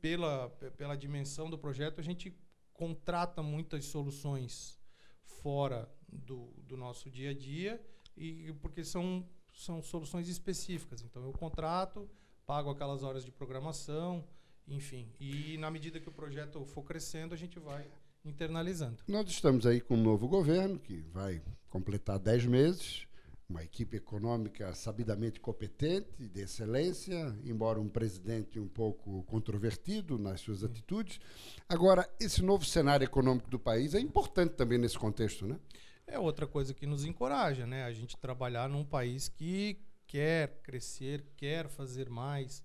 pela, 0.00 0.50
pela 0.76 0.96
dimensão 0.96 1.48
do 1.48 1.58
projeto, 1.58 2.00
a 2.00 2.04
gente 2.04 2.36
contrata 2.72 3.42
muitas 3.42 3.86
soluções 3.86 4.78
fora 5.24 5.90
do, 6.08 6.52
do 6.58 6.76
nosso 6.76 7.10
dia 7.10 7.30
a 7.30 7.34
dia 7.34 7.82
e 8.16 8.52
porque 8.60 8.84
são 8.84 9.26
são 9.58 9.82
soluções 9.82 10.28
específicas. 10.28 11.02
Então 11.02 11.22
eu 11.24 11.32
contrato, 11.32 12.08
pago 12.46 12.70
aquelas 12.70 13.02
horas 13.02 13.24
de 13.24 13.30
programação, 13.30 14.24
enfim. 14.66 15.12
E 15.18 15.58
na 15.58 15.70
medida 15.70 16.00
que 16.00 16.08
o 16.08 16.12
projeto 16.12 16.64
for 16.64 16.82
crescendo, 16.82 17.34
a 17.34 17.36
gente 17.36 17.58
vai 17.58 17.86
internalizando. 18.24 19.02
Nós 19.06 19.28
estamos 19.28 19.66
aí 19.66 19.80
com 19.80 19.94
um 19.94 20.02
novo 20.02 20.28
governo 20.28 20.78
que 20.78 21.00
vai 21.12 21.42
completar 21.68 22.18
10 22.18 22.46
meses, 22.46 23.06
uma 23.48 23.64
equipe 23.64 23.96
econômica 23.96 24.74
sabidamente 24.74 25.40
competente, 25.40 26.28
de 26.28 26.40
excelência, 26.40 27.34
embora 27.44 27.80
um 27.80 27.88
presidente 27.88 28.60
um 28.60 28.68
pouco 28.68 29.22
controvertido 29.24 30.18
nas 30.18 30.40
suas 30.40 30.62
atitudes. 30.62 31.18
Agora, 31.68 32.08
esse 32.20 32.42
novo 32.42 32.64
cenário 32.64 33.04
econômico 33.04 33.48
do 33.48 33.58
país 33.58 33.94
é 33.94 34.00
importante 34.00 34.52
também 34.54 34.78
nesse 34.78 34.98
contexto, 34.98 35.46
né? 35.46 35.58
É 36.08 36.18
outra 36.18 36.46
coisa 36.46 36.74
que 36.74 36.86
nos 36.86 37.04
encoraja, 37.04 37.66
né? 37.66 37.84
A 37.84 37.92
gente 37.92 38.16
trabalhar 38.16 38.68
num 38.68 38.84
país 38.84 39.28
que 39.28 39.78
quer 40.06 40.60
crescer, 40.62 41.24
quer 41.36 41.68
fazer 41.68 42.08
mais, 42.08 42.64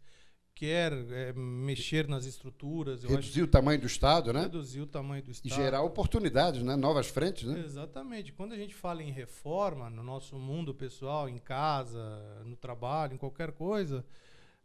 quer 0.55 0.93
é, 0.93 1.33
mexer 1.33 2.07
nas 2.07 2.25
estruturas. 2.25 3.03
Reduzir 3.03 3.43
o 3.43 3.47
tamanho 3.47 3.79
do 3.79 3.87
Estado, 3.87 4.31
né? 4.31 4.43
Reduzir 4.43 4.81
o 4.81 4.87
tamanho 4.87 5.21
do 5.21 5.31
Estado. 5.31 5.51
E 5.51 5.55
gerar 5.55 5.81
oportunidades, 5.81 6.63
né? 6.63 6.75
Novas 6.75 7.07
frentes, 7.07 7.43
né? 7.43 7.59
Exatamente. 7.59 8.31
Quando 8.31 8.53
a 8.53 8.57
gente 8.57 8.73
fala 8.73 9.03
em 9.03 9.11
reforma, 9.11 9.89
no 9.89 10.03
nosso 10.03 10.37
mundo 10.37 10.73
pessoal, 10.73 11.27
em 11.27 11.37
casa, 11.37 12.43
no 12.45 12.55
trabalho, 12.55 13.15
em 13.15 13.17
qualquer 13.17 13.51
coisa, 13.51 14.05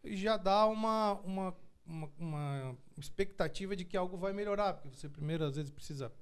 já 0.05 0.37
dá 0.37 0.67
uma, 0.67 1.15
uma, 1.25 1.57
uma, 1.85 2.11
uma 2.17 2.79
expectativa 2.97 3.75
de 3.75 3.85
que 3.85 3.97
algo 3.97 4.17
vai 4.17 4.33
melhorar, 4.33 4.75
porque 4.75 4.89
você 4.89 5.09
primeiro 5.09 5.45
às 5.45 5.57
vezes 5.57 5.71
precisa 5.71 6.13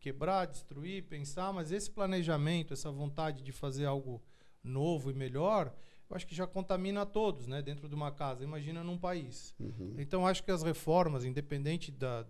quebrar, 0.00 0.46
destruir, 0.46 1.04
pensar, 1.04 1.52
mas 1.52 1.70
esse 1.70 1.90
planejamento, 1.90 2.72
essa 2.72 2.90
vontade 2.90 3.42
de 3.42 3.52
fazer 3.52 3.84
algo 3.84 4.20
novo 4.64 5.10
e 5.10 5.14
melhor, 5.14 5.72
eu 6.08 6.16
acho 6.16 6.26
que 6.26 6.34
já 6.34 6.46
contamina 6.46 7.02
a 7.02 7.06
todos, 7.06 7.46
né, 7.46 7.62
dentro 7.62 7.88
de 7.88 7.94
uma 7.94 8.10
casa. 8.10 8.42
Imagina 8.42 8.82
num 8.82 8.98
país. 8.98 9.54
Uhum. 9.60 9.94
Então 9.96 10.26
acho 10.26 10.42
que 10.42 10.50
as 10.50 10.62
reformas, 10.62 11.24
independente 11.24 11.92
da, 11.92 12.26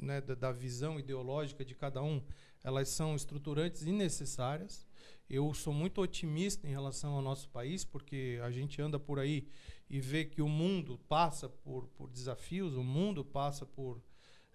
né, 0.00 0.20
da, 0.20 0.34
da, 0.34 0.52
visão 0.52 1.00
ideológica 1.00 1.64
de 1.64 1.74
cada 1.74 2.00
um, 2.00 2.22
elas 2.62 2.88
são 2.90 3.16
estruturantes 3.16 3.82
e 3.82 3.90
necessárias. 3.90 4.86
Eu 5.28 5.52
sou 5.52 5.72
muito 5.72 6.00
otimista 6.00 6.68
em 6.68 6.70
relação 6.70 7.14
ao 7.14 7.22
nosso 7.22 7.48
país, 7.48 7.84
porque 7.84 8.38
a 8.42 8.50
gente 8.50 8.80
anda 8.80 9.00
por 9.00 9.18
aí 9.18 9.48
e 9.90 9.98
vê 9.98 10.24
que 10.24 10.40
o 10.40 10.48
mundo 10.48 11.00
passa 11.08 11.48
por, 11.48 11.88
por 11.88 12.10
desafios, 12.10 12.76
o 12.76 12.84
mundo 12.84 13.24
passa 13.24 13.66
por 13.66 14.00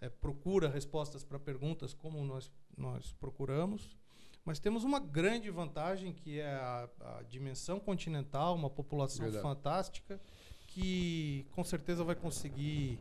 é, 0.02 0.10
procura 0.10 0.70
respostas 0.70 1.24
para 1.24 1.40
perguntas 1.40 1.94
como 1.94 2.24
nós, 2.24 2.52
nós 2.78 3.12
procuramos. 3.14 3.98
Mas 4.46 4.60
temos 4.60 4.84
uma 4.84 5.00
grande 5.00 5.50
vantagem 5.52 6.14
que 6.14 6.40
é 6.40 6.54
a, 6.54 6.90
a 7.02 7.24
dimensão 7.24 7.80
continental, 7.80 8.56
uma 8.56 8.70
população 8.70 9.26
Verdade. 9.26 9.44
fantástica 9.44 10.20
que 10.68 11.46
com 11.52 11.64
certeza 11.64 12.04
vai 12.04 12.16
conseguir 12.16 13.00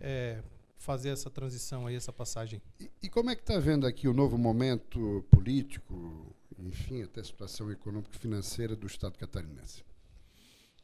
é, 0.00 0.42
fazer 0.78 1.10
essa 1.10 1.28
transição 1.28 1.86
aí, 1.86 1.96
essa 1.96 2.12
passagem. 2.12 2.62
E, 2.78 2.90
e 3.02 3.08
como 3.08 3.30
é 3.30 3.34
que 3.34 3.42
está 3.42 3.58
vendo 3.58 3.86
aqui 3.86 4.06
o 4.06 4.14
novo 4.14 4.38
momento 4.38 5.24
político 5.30 6.34
enfim, 6.58 7.02
até 7.02 7.20
a 7.20 7.24
situação 7.24 7.70
econômica 7.70 8.14
e 8.14 8.18
financeira 8.18 8.74
do 8.74 8.86
Estado 8.86 9.18
catarinense? 9.18 9.84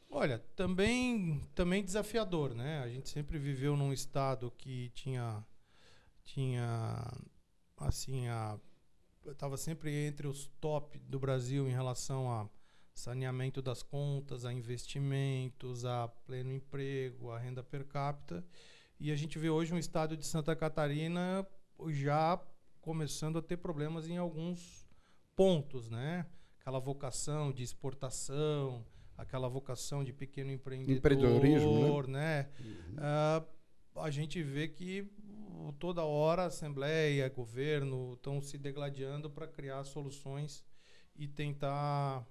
Olha, 0.09 0.39
também, 0.55 1.41
também 1.55 1.83
desafiador, 1.83 2.53
né? 2.53 2.79
A 2.83 2.89
gente 2.89 3.09
sempre 3.09 3.39
viveu 3.39 3.75
num 3.75 3.91
estado 3.91 4.53
que 4.57 4.91
tinha, 4.93 5.43
tinha 6.23 7.11
assim, 7.77 8.27
a 8.27 8.59
estava 9.31 9.57
sempre 9.57 9.91
entre 10.05 10.27
os 10.27 10.47
top 10.59 10.99
do 10.99 11.19
Brasil 11.19 11.67
em 11.67 11.71
relação 11.71 12.29
a 12.29 12.49
saneamento 12.93 13.61
das 13.61 13.81
contas, 13.81 14.45
a 14.45 14.53
investimentos, 14.53 15.85
a 15.85 16.07
pleno 16.25 16.51
emprego, 16.51 17.31
a 17.31 17.39
renda 17.39 17.63
per 17.63 17.85
capita. 17.85 18.45
E 18.99 19.11
a 19.11 19.15
gente 19.15 19.39
vê 19.39 19.49
hoje 19.49 19.73
um 19.73 19.77
estado 19.77 20.15
de 20.15 20.25
Santa 20.25 20.55
Catarina 20.55 21.47
já 21.89 22.39
começando 22.81 23.39
a 23.39 23.41
ter 23.41 23.57
problemas 23.57 24.07
em 24.07 24.17
alguns 24.17 24.87
pontos, 25.35 25.89
né? 25.89 26.25
Aquela 26.59 26.79
vocação 26.79 27.51
de 27.51 27.63
exportação, 27.63 28.85
aquela 29.17 29.49
vocação 29.49 30.03
de 30.03 30.13
pequeno 30.13 30.51
empreendedor, 30.51 32.07
né? 32.07 32.43
né? 32.43 32.49
Uhum. 32.59 32.95
Uh, 33.95 33.99
a 34.01 34.09
gente 34.09 34.41
vê 34.41 34.67
que 34.67 35.11
toda 35.71 36.03
hora 36.03 36.43
a 36.43 36.47
Assembleia, 36.47 37.29
governo 37.29 38.13
estão 38.13 38.41
se 38.41 38.57
degladiando 38.57 39.29
para 39.29 39.47
criar 39.47 39.83
soluções 39.83 40.63
e 41.15 41.27
tentar 41.27 42.27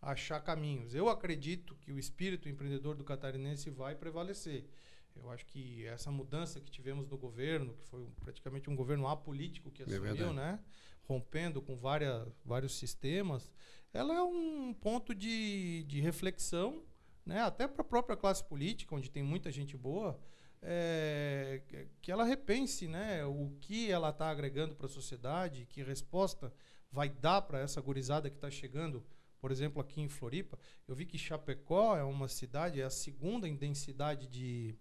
achar 0.00 0.40
caminhos. 0.40 0.94
Eu 0.94 1.08
acredito 1.08 1.76
que 1.76 1.92
o 1.92 1.98
espírito 1.98 2.48
empreendedor 2.48 2.96
do 2.96 3.04
catarinense 3.04 3.70
vai 3.70 3.94
prevalecer. 3.94 4.68
Eu 5.14 5.30
acho 5.30 5.46
que 5.46 5.86
essa 5.86 6.10
mudança 6.10 6.60
que 6.60 6.70
tivemos 6.70 7.06
no 7.06 7.16
governo, 7.16 7.74
que 7.74 7.84
foi 7.84 8.06
praticamente 8.20 8.68
um 8.68 8.74
governo 8.74 9.06
apolítico 9.06 9.70
que 9.70 9.82
é 9.82 9.86
assumiu, 9.86 10.30
é 10.30 10.32
né? 10.32 10.60
rompendo 11.04 11.60
com 11.60 11.76
várias, 11.76 12.26
vários 12.44 12.76
sistemas, 12.76 13.50
ela 13.92 14.14
é 14.14 14.22
um 14.22 14.72
ponto 14.72 15.14
de, 15.14 15.84
de 15.84 16.00
reflexão, 16.00 16.82
né? 17.24 17.40
até 17.42 17.68
para 17.68 17.82
a 17.82 17.84
própria 17.84 18.16
classe 18.16 18.42
política, 18.42 18.94
onde 18.94 19.10
tem 19.10 19.22
muita 19.22 19.52
gente 19.52 19.76
boa, 19.76 20.18
é, 20.62 21.60
que 22.00 22.10
ela 22.10 22.24
repense 22.24 22.86
né? 22.86 23.24
o 23.24 23.50
que 23.60 23.90
ela 23.90 24.10
está 24.10 24.30
agregando 24.30 24.74
para 24.74 24.86
a 24.86 24.90
sociedade, 24.90 25.66
que 25.66 25.82
resposta 25.82 26.52
vai 26.90 27.08
dar 27.08 27.42
para 27.42 27.60
essa 27.60 27.80
gurizada 27.80 28.30
que 28.30 28.36
está 28.36 28.50
chegando 28.50 29.04
por 29.42 29.50
exemplo, 29.50 29.82
aqui 29.82 30.00
em 30.00 30.08
Floripa, 30.08 30.56
eu 30.86 30.94
vi 30.94 31.04
que 31.04 31.18
Chapecó 31.18 31.96
é 31.96 32.04
uma 32.04 32.28
cidade, 32.28 32.80
é 32.80 32.84
a 32.84 32.90
segunda 32.90 33.48
em 33.48 33.56
densidade 33.56 34.28
de, 34.28 34.72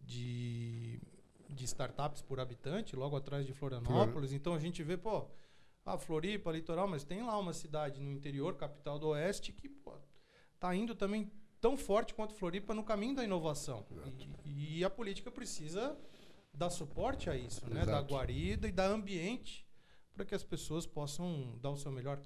de, 0.00 1.00
de 1.50 1.64
startups 1.64 2.22
por 2.22 2.38
habitante, 2.38 2.94
logo 2.94 3.16
atrás 3.16 3.44
de 3.44 3.52
Florianópolis. 3.52 4.32
Então 4.32 4.54
a 4.54 4.60
gente 4.60 4.84
vê, 4.84 4.96
pô, 4.96 5.28
a 5.84 5.98
Floripa, 5.98 6.52
litoral, 6.52 6.86
mas 6.86 7.02
tem 7.02 7.24
lá 7.24 7.36
uma 7.36 7.52
cidade 7.52 8.00
no 8.00 8.12
interior, 8.12 8.54
capital 8.54 9.00
do 9.00 9.08
oeste, 9.08 9.52
que 9.52 9.68
pô, 9.68 9.92
tá 10.60 10.72
indo 10.76 10.94
também 10.94 11.28
tão 11.60 11.76
forte 11.76 12.14
quanto 12.14 12.34
Floripa 12.34 12.74
no 12.74 12.84
caminho 12.84 13.16
da 13.16 13.24
inovação. 13.24 13.84
E, 14.44 14.78
e, 14.78 14.84
a 14.84 14.90
política 14.90 15.30
precisa 15.30 15.96
dar 16.52 16.70
suporte 16.70 17.28
a 17.30 17.36
isso, 17.36 17.68
né? 17.68 17.84
Da 17.84 18.00
guarida 18.00 18.68
e 18.68 18.72
da 18.72 18.86
ambiente 18.86 19.68
para 20.18 20.24
que 20.24 20.34
as 20.34 20.42
pessoas 20.42 20.84
possam 20.84 21.56
dar 21.62 21.70
o 21.70 21.76
seu 21.76 21.92
melhor. 21.92 22.20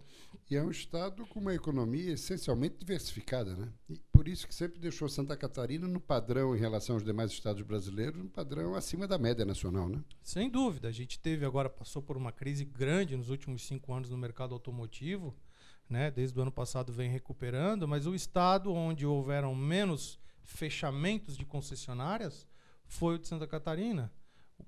E 0.51 0.57
é 0.57 0.63
um 0.63 0.71
estado 0.71 1.27
com 1.27 1.39
uma 1.39 1.55
economia 1.55 2.13
essencialmente 2.13 2.77
diversificada, 2.79 3.55
né? 3.55 3.71
E 3.87 3.99
por 4.11 4.27
isso 4.29 4.49
que 4.49 4.55
sempre 4.55 4.81
deixou 4.81 5.11
Santa 5.11 5.37
Catarina 5.37 5.87
no 5.87 6.01
padrão 6.01 6.57
em 6.57 6.59
relação 6.59 6.97
aos 6.97 7.05
demais 7.05 7.31
estados 7.31 7.61
brasileiros, 7.61 8.19
um 8.19 8.29
padrão 8.29 8.75
acima 8.75 9.07
da 9.07 9.19
média 9.19 9.45
nacional, 9.45 9.91
né? 9.91 10.03
Sem 10.23 10.49
dúvida. 10.49 10.89
A 10.89 10.93
gente 10.93 11.19
teve 11.19 11.45
agora, 11.45 11.69
passou 11.69 12.01
por 12.01 12.17
uma 12.17 12.33
crise 12.33 12.65
grande 12.65 13.15
nos 13.15 13.29
últimos 13.29 13.67
cinco 13.67 13.93
anos 13.93 14.09
no 14.09 14.17
mercado 14.17 14.55
automotivo, 14.55 15.37
né? 15.93 16.11
Desde 16.11 16.37
o 16.39 16.43
ano 16.43 16.51
passado 16.51 16.93
vem 16.93 17.09
recuperando, 17.09 17.87
mas 17.87 18.07
o 18.07 18.15
estado 18.15 18.73
onde 18.73 19.07
houveram 19.07 19.55
menos 19.55 20.19
fechamentos 20.43 21.37
de 21.37 21.45
concessionárias 21.45 22.49
foi 22.85 23.15
o 23.15 23.19
de 23.19 23.29
Santa 23.29 23.47
Catarina 23.47 24.13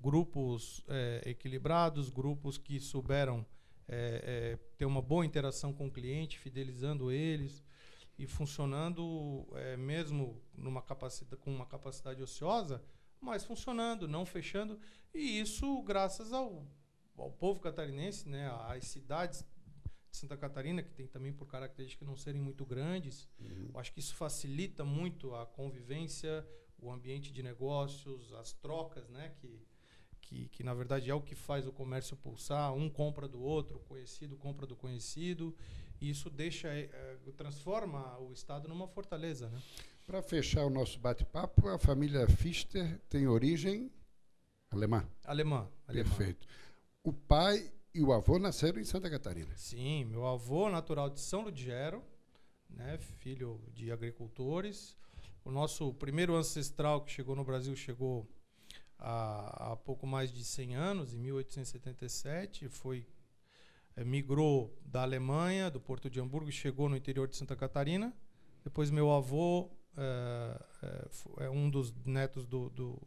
grupos 0.01 0.83
é, 0.87 1.21
equilibrados, 1.25 2.09
grupos 2.09 2.57
que 2.57 2.79
souberam 2.79 3.45
é, 3.87 4.57
é, 4.57 4.59
ter 4.77 4.85
uma 4.85 5.01
boa 5.01 5.25
interação 5.25 5.73
com 5.73 5.87
o 5.87 5.91
cliente, 5.91 6.39
fidelizando 6.39 7.11
eles 7.11 7.63
e 8.17 8.25
funcionando 8.25 9.47
é, 9.53 9.77
mesmo 9.77 10.41
numa 10.53 10.81
capacidade, 10.81 11.41
com 11.41 11.53
uma 11.53 11.65
capacidade 11.65 12.21
ociosa, 12.21 12.81
mas 13.19 13.43
funcionando, 13.43 14.07
não 14.07 14.25
fechando. 14.25 14.79
E 15.13 15.39
isso 15.39 15.81
graças 15.83 16.33
ao, 16.33 16.65
ao 17.17 17.31
povo 17.31 17.59
catarinense, 17.59 18.27
né, 18.27 18.49
às 18.67 18.85
cidades 18.85 19.39
de 19.39 19.54
Santa 20.15 20.37
Catarina, 20.37 20.81
que 20.81 20.91
tem 20.91 21.07
também 21.07 21.33
por 21.33 21.47
característica 21.47 22.05
não 22.05 22.15
serem 22.15 22.41
muito 22.41 22.65
grandes. 22.65 23.27
Uhum. 23.39 23.69
Eu 23.73 23.79
acho 23.79 23.91
que 23.91 23.99
isso 23.99 24.15
facilita 24.15 24.83
muito 24.83 25.35
a 25.35 25.45
convivência, 25.45 26.45
o 26.77 26.91
ambiente 26.91 27.31
de 27.31 27.41
negócios, 27.43 28.33
as 28.33 28.53
trocas, 28.53 29.09
né, 29.09 29.33
que 29.37 29.65
que, 30.25 30.47
que 30.49 30.63
na 30.63 30.73
verdade 30.73 31.09
é 31.09 31.13
o 31.13 31.21
que 31.21 31.35
faz 31.35 31.67
o 31.67 31.71
comércio 31.71 32.17
pulsar, 32.17 32.73
um 32.73 32.89
compra 32.89 33.27
do 33.27 33.39
outro, 33.41 33.79
conhecido 33.87 34.35
compra 34.35 34.65
do 34.65 34.75
conhecido, 34.75 35.55
e 36.01 36.09
isso 36.09 36.29
deixa, 36.29 36.67
é, 36.67 37.17
transforma 37.37 38.17
o 38.19 38.33
Estado 38.33 38.67
numa 38.67 38.87
fortaleza. 38.87 39.49
Né? 39.49 39.61
Para 40.05 40.21
fechar 40.21 40.65
o 40.65 40.69
nosso 40.69 40.99
bate-papo, 40.99 41.67
a 41.69 41.79
família 41.79 42.27
Fister 42.27 42.99
tem 43.09 43.27
origem 43.27 43.91
alemã. 44.71 45.07
Alemã. 45.23 45.69
Perfeito. 45.87 46.47
O 47.03 47.13
pai 47.13 47.71
e 47.95 48.03
o 48.03 48.11
avô 48.11 48.37
nasceram 48.37 48.79
em 48.79 48.83
Santa 48.83 49.09
Catarina. 49.09 49.55
Sim, 49.55 50.03
meu 50.03 50.27
avô 50.27 50.69
natural 50.69 51.09
de 51.09 51.21
São 51.21 51.41
Ludgero, 51.41 52.03
né, 52.69 52.97
filho 52.97 53.61
de 53.73 53.89
agricultores. 53.89 54.97
O 55.45 55.49
nosso 55.49 55.93
primeiro 55.93 56.35
ancestral 56.35 57.01
que 57.05 57.11
chegou 57.11 57.37
no 57.37 57.45
Brasil 57.45 57.73
chegou 57.73 58.27
há, 58.99 59.71
há 59.71 59.75
pouco 59.77 60.05
mais 60.05 60.29
de 60.29 60.43
100 60.43 60.75
anos, 60.75 61.13
em 61.13 61.19
1877, 61.19 62.67
foi 62.67 63.07
é, 63.95 64.03
migrou 64.03 64.77
da 64.85 65.03
Alemanha, 65.03 65.71
do 65.71 65.79
Porto 65.79 66.09
de 66.09 66.19
Hamburgo, 66.19 66.51
chegou 66.51 66.89
no 66.89 66.97
interior 66.97 67.29
de 67.29 67.37
Santa 67.37 67.55
Catarina. 67.55 68.13
Depois 68.61 68.91
meu 68.91 69.09
avô 69.09 69.71
é, 69.95 70.61
é, 70.83 71.45
é 71.45 71.49
um 71.49 71.69
dos 71.69 71.93
netos 72.05 72.45
do, 72.45 72.69
do, 72.71 73.01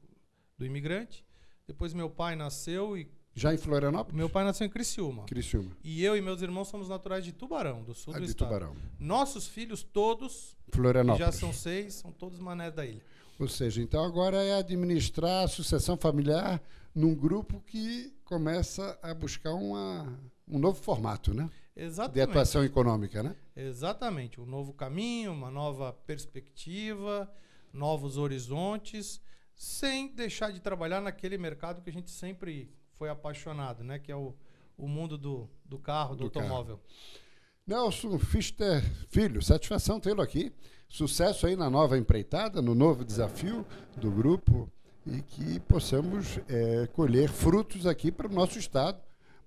do, 0.57 0.65
imigrante. 0.65 1.27
Depois 1.67 1.93
meu 1.93 2.09
pai 2.09 2.35
nasceu 2.35 2.97
e 2.97 3.11
já 3.39 3.55
em 3.55 3.57
Florianópolis? 3.57 4.17
Meu 4.17 4.29
pai 4.29 4.45
nasceu 4.45 4.67
em 4.67 4.71
Criciúma. 4.71 5.25
Criciúma. 5.25 5.71
E 5.83 6.05
eu 6.05 6.17
e 6.17 6.21
meus 6.21 6.43
irmãos 6.43 6.69
somos 6.69 6.89
naturais 6.89 7.25
de 7.25 7.33
Tubarão, 7.33 7.83
do 7.83 7.95
sul 7.95 8.15
ah, 8.15 8.19
do 8.19 8.25
de 8.25 8.31
estado. 8.31 8.49
Tubarão. 8.49 8.77
Nossos 8.99 9.47
filhos 9.47 9.83
todos, 9.83 10.57
Florianópolis. 10.71 11.27
já 11.27 11.33
são 11.33 11.53
seis, 11.53 11.95
são 11.95 12.13
todos 12.13 12.39
manés 12.39 12.75
da 12.75 12.85
ilha. 12.85 13.03
Ou 13.39 13.49
seja, 13.49 13.81
então 13.81 14.05
agora 14.05 14.43
é 14.43 14.55
administrar 14.55 15.45
a 15.45 15.49
sucessão 15.49 15.97
familiar 15.97 16.61
num 16.93 17.15
grupo 17.15 17.63
que 17.67 18.13
começa 18.25 18.99
a 19.01 19.15
buscar 19.15 19.55
uma, 19.55 20.19
um 20.47 20.59
novo 20.59 20.83
formato, 20.83 21.33
né? 21.33 21.49
Exatamente. 21.77 22.15
De 22.15 22.21
atuação 22.21 22.65
econômica, 22.65 23.23
né? 23.23 23.37
Exatamente. 23.55 24.41
Um 24.41 24.47
novo 24.47 24.73
caminho, 24.73 25.33
uma 25.33 25.51
nova 25.51 25.93
perspectiva, 25.93 27.33
novos 27.73 28.17
horizontes, 28.17 29.21
sem 29.55 30.13
deixar 30.13 30.53
de 30.53 30.61
trabalhar 30.61 31.01
naquele 31.01 31.39
mercado 31.39 31.81
que 31.81 31.89
a 31.89 31.93
gente 31.93 32.11
sempre 32.11 32.69
foi 32.99 33.09
apaixonado, 33.09 33.85
né? 33.85 33.99
Que 33.99 34.11
é 34.11 34.17
o, 34.17 34.35
o 34.77 34.89
mundo 34.89 35.17
do, 35.17 35.49
do 35.65 35.79
carro, 35.79 36.15
do, 36.15 36.19
do 36.19 36.25
automóvel. 36.25 36.79
Carro. 36.79 37.25
Nelson 37.67 38.19
Fister 38.19 38.83
Filho, 39.09 39.41
satisfação 39.43 40.01
tê-lo 40.01 40.23
aqui. 40.23 40.53
Sucesso 40.89 41.47
aí 41.47 41.55
na 41.55 41.69
nova 41.69 41.99
empreitada, 41.99 42.63
no 42.63 42.75
novo 42.75 43.05
desafio 43.05 43.65
do 43.97 44.11
grupo 44.11 44.71
e 45.07 45.23
que 45.23 45.61
possamos 45.61 46.39
é, 46.49 46.87
colher 46.89 47.29
frutos 47.29 47.87
aqui 47.87 48.11
para 48.11 48.27
o 48.27 48.33
nosso 48.33 48.59
Estado, 48.59 48.99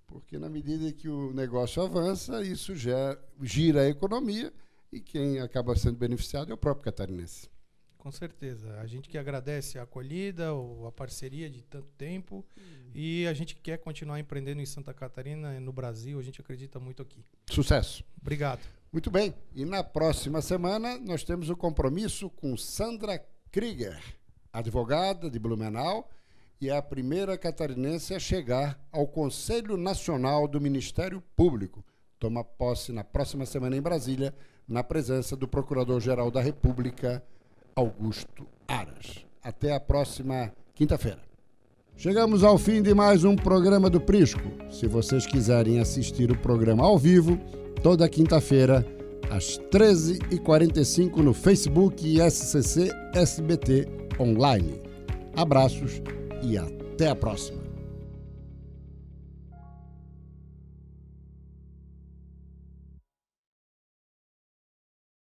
porque 0.08 0.38
na 0.38 0.50
medida 0.50 0.92
que 0.92 1.10
o 1.10 1.34
negócio 1.34 1.82
avança, 1.82 2.44
isso 2.44 2.76
já 2.76 3.18
gira 3.42 3.82
a 3.82 3.90
economia 3.90 4.54
e 4.92 5.00
quem 5.00 5.40
acaba 5.40 5.76
sendo 5.76 5.98
beneficiado 5.98 6.52
é 6.52 6.54
o 6.54 6.58
próprio 6.58 6.86
catarinense. 6.86 7.50
Com 8.02 8.12
certeza. 8.12 8.80
A 8.80 8.88
gente 8.88 9.08
que 9.08 9.16
agradece 9.16 9.78
a 9.78 9.84
acolhida, 9.84 10.50
a 10.88 10.92
parceria 10.92 11.48
de 11.48 11.62
tanto 11.62 11.92
tempo 11.92 12.44
uhum. 12.58 12.92
e 12.96 13.28
a 13.28 13.34
gente 13.34 13.56
quer 13.56 13.78
continuar 13.78 14.20
empreendendo 14.20 14.60
em 14.60 14.66
Santa 14.66 14.92
Catarina 14.92 15.56
e 15.56 15.60
no 15.60 15.72
Brasil. 15.72 16.18
A 16.18 16.24
gente 16.24 16.42
acredita 16.42 16.80
muito 16.80 17.04
aqui. 17.04 17.24
Sucesso. 17.52 18.04
Obrigado. 18.20 18.62
Muito 18.92 19.12
bem. 19.12 19.36
E 19.54 19.64
na 19.66 19.84
próxima 19.84 20.42
semana 20.42 20.98
nós 20.98 21.24
temos 21.24 21.52
o 21.52 21.56
compromisso 21.56 22.28
com 22.28 22.58
Sandra 22.58 23.24
Krieger, 23.52 24.02
advogada 24.52 25.30
de 25.30 25.38
Blumenau 25.38 26.10
e 26.60 26.72
a 26.72 26.82
primeira 26.82 27.38
catarinense 27.38 28.16
a 28.16 28.20
chegar 28.20 28.84
ao 28.92 29.08
Conselho 29.08 29.78
Nacional 29.78 30.48
do 30.48 30.60
Ministério 30.60 31.22
Público. 31.36 31.86
Toma 32.18 32.44
posse 32.44 32.92
na 32.92 33.04
próxima 33.04 33.46
semana 33.46 33.78
em 33.78 33.82
Brasília, 33.82 34.34
na 34.68 34.84
presença 34.84 35.36
do 35.36 35.48
Procurador-Geral 35.48 36.32
da 36.32 36.42
República. 36.42 37.24
Augusto 37.76 38.46
Aras. 38.68 39.26
Até 39.44 39.74
a 39.74 39.80
próxima 39.80 40.52
quinta-feira. 40.74 41.20
Chegamos 41.96 42.44
ao 42.44 42.58
fim 42.58 42.82
de 42.82 42.94
mais 42.94 43.24
um 43.24 43.36
programa 43.36 43.90
do 43.90 44.02
Prisco. 44.02 44.42
Se 44.70 44.88
vocês 44.88 45.26
quiserem 45.26 45.80
assistir 45.80 46.32
o 46.32 46.38
programa 46.38 46.84
ao 46.84 46.98
vivo, 46.98 47.38
toda 47.84 48.10
quinta-feira, 48.10 48.86
às 49.30 49.60
13h45 49.72 51.18
no 51.18 51.34
Facebook 51.34 52.18
SCC 52.20 52.90
SBT 53.14 53.88
Online. 54.20 54.82
Abraços 55.36 56.02
e 56.44 56.58
até 56.58 57.10
a 57.10 57.16
próxima. 57.16 57.71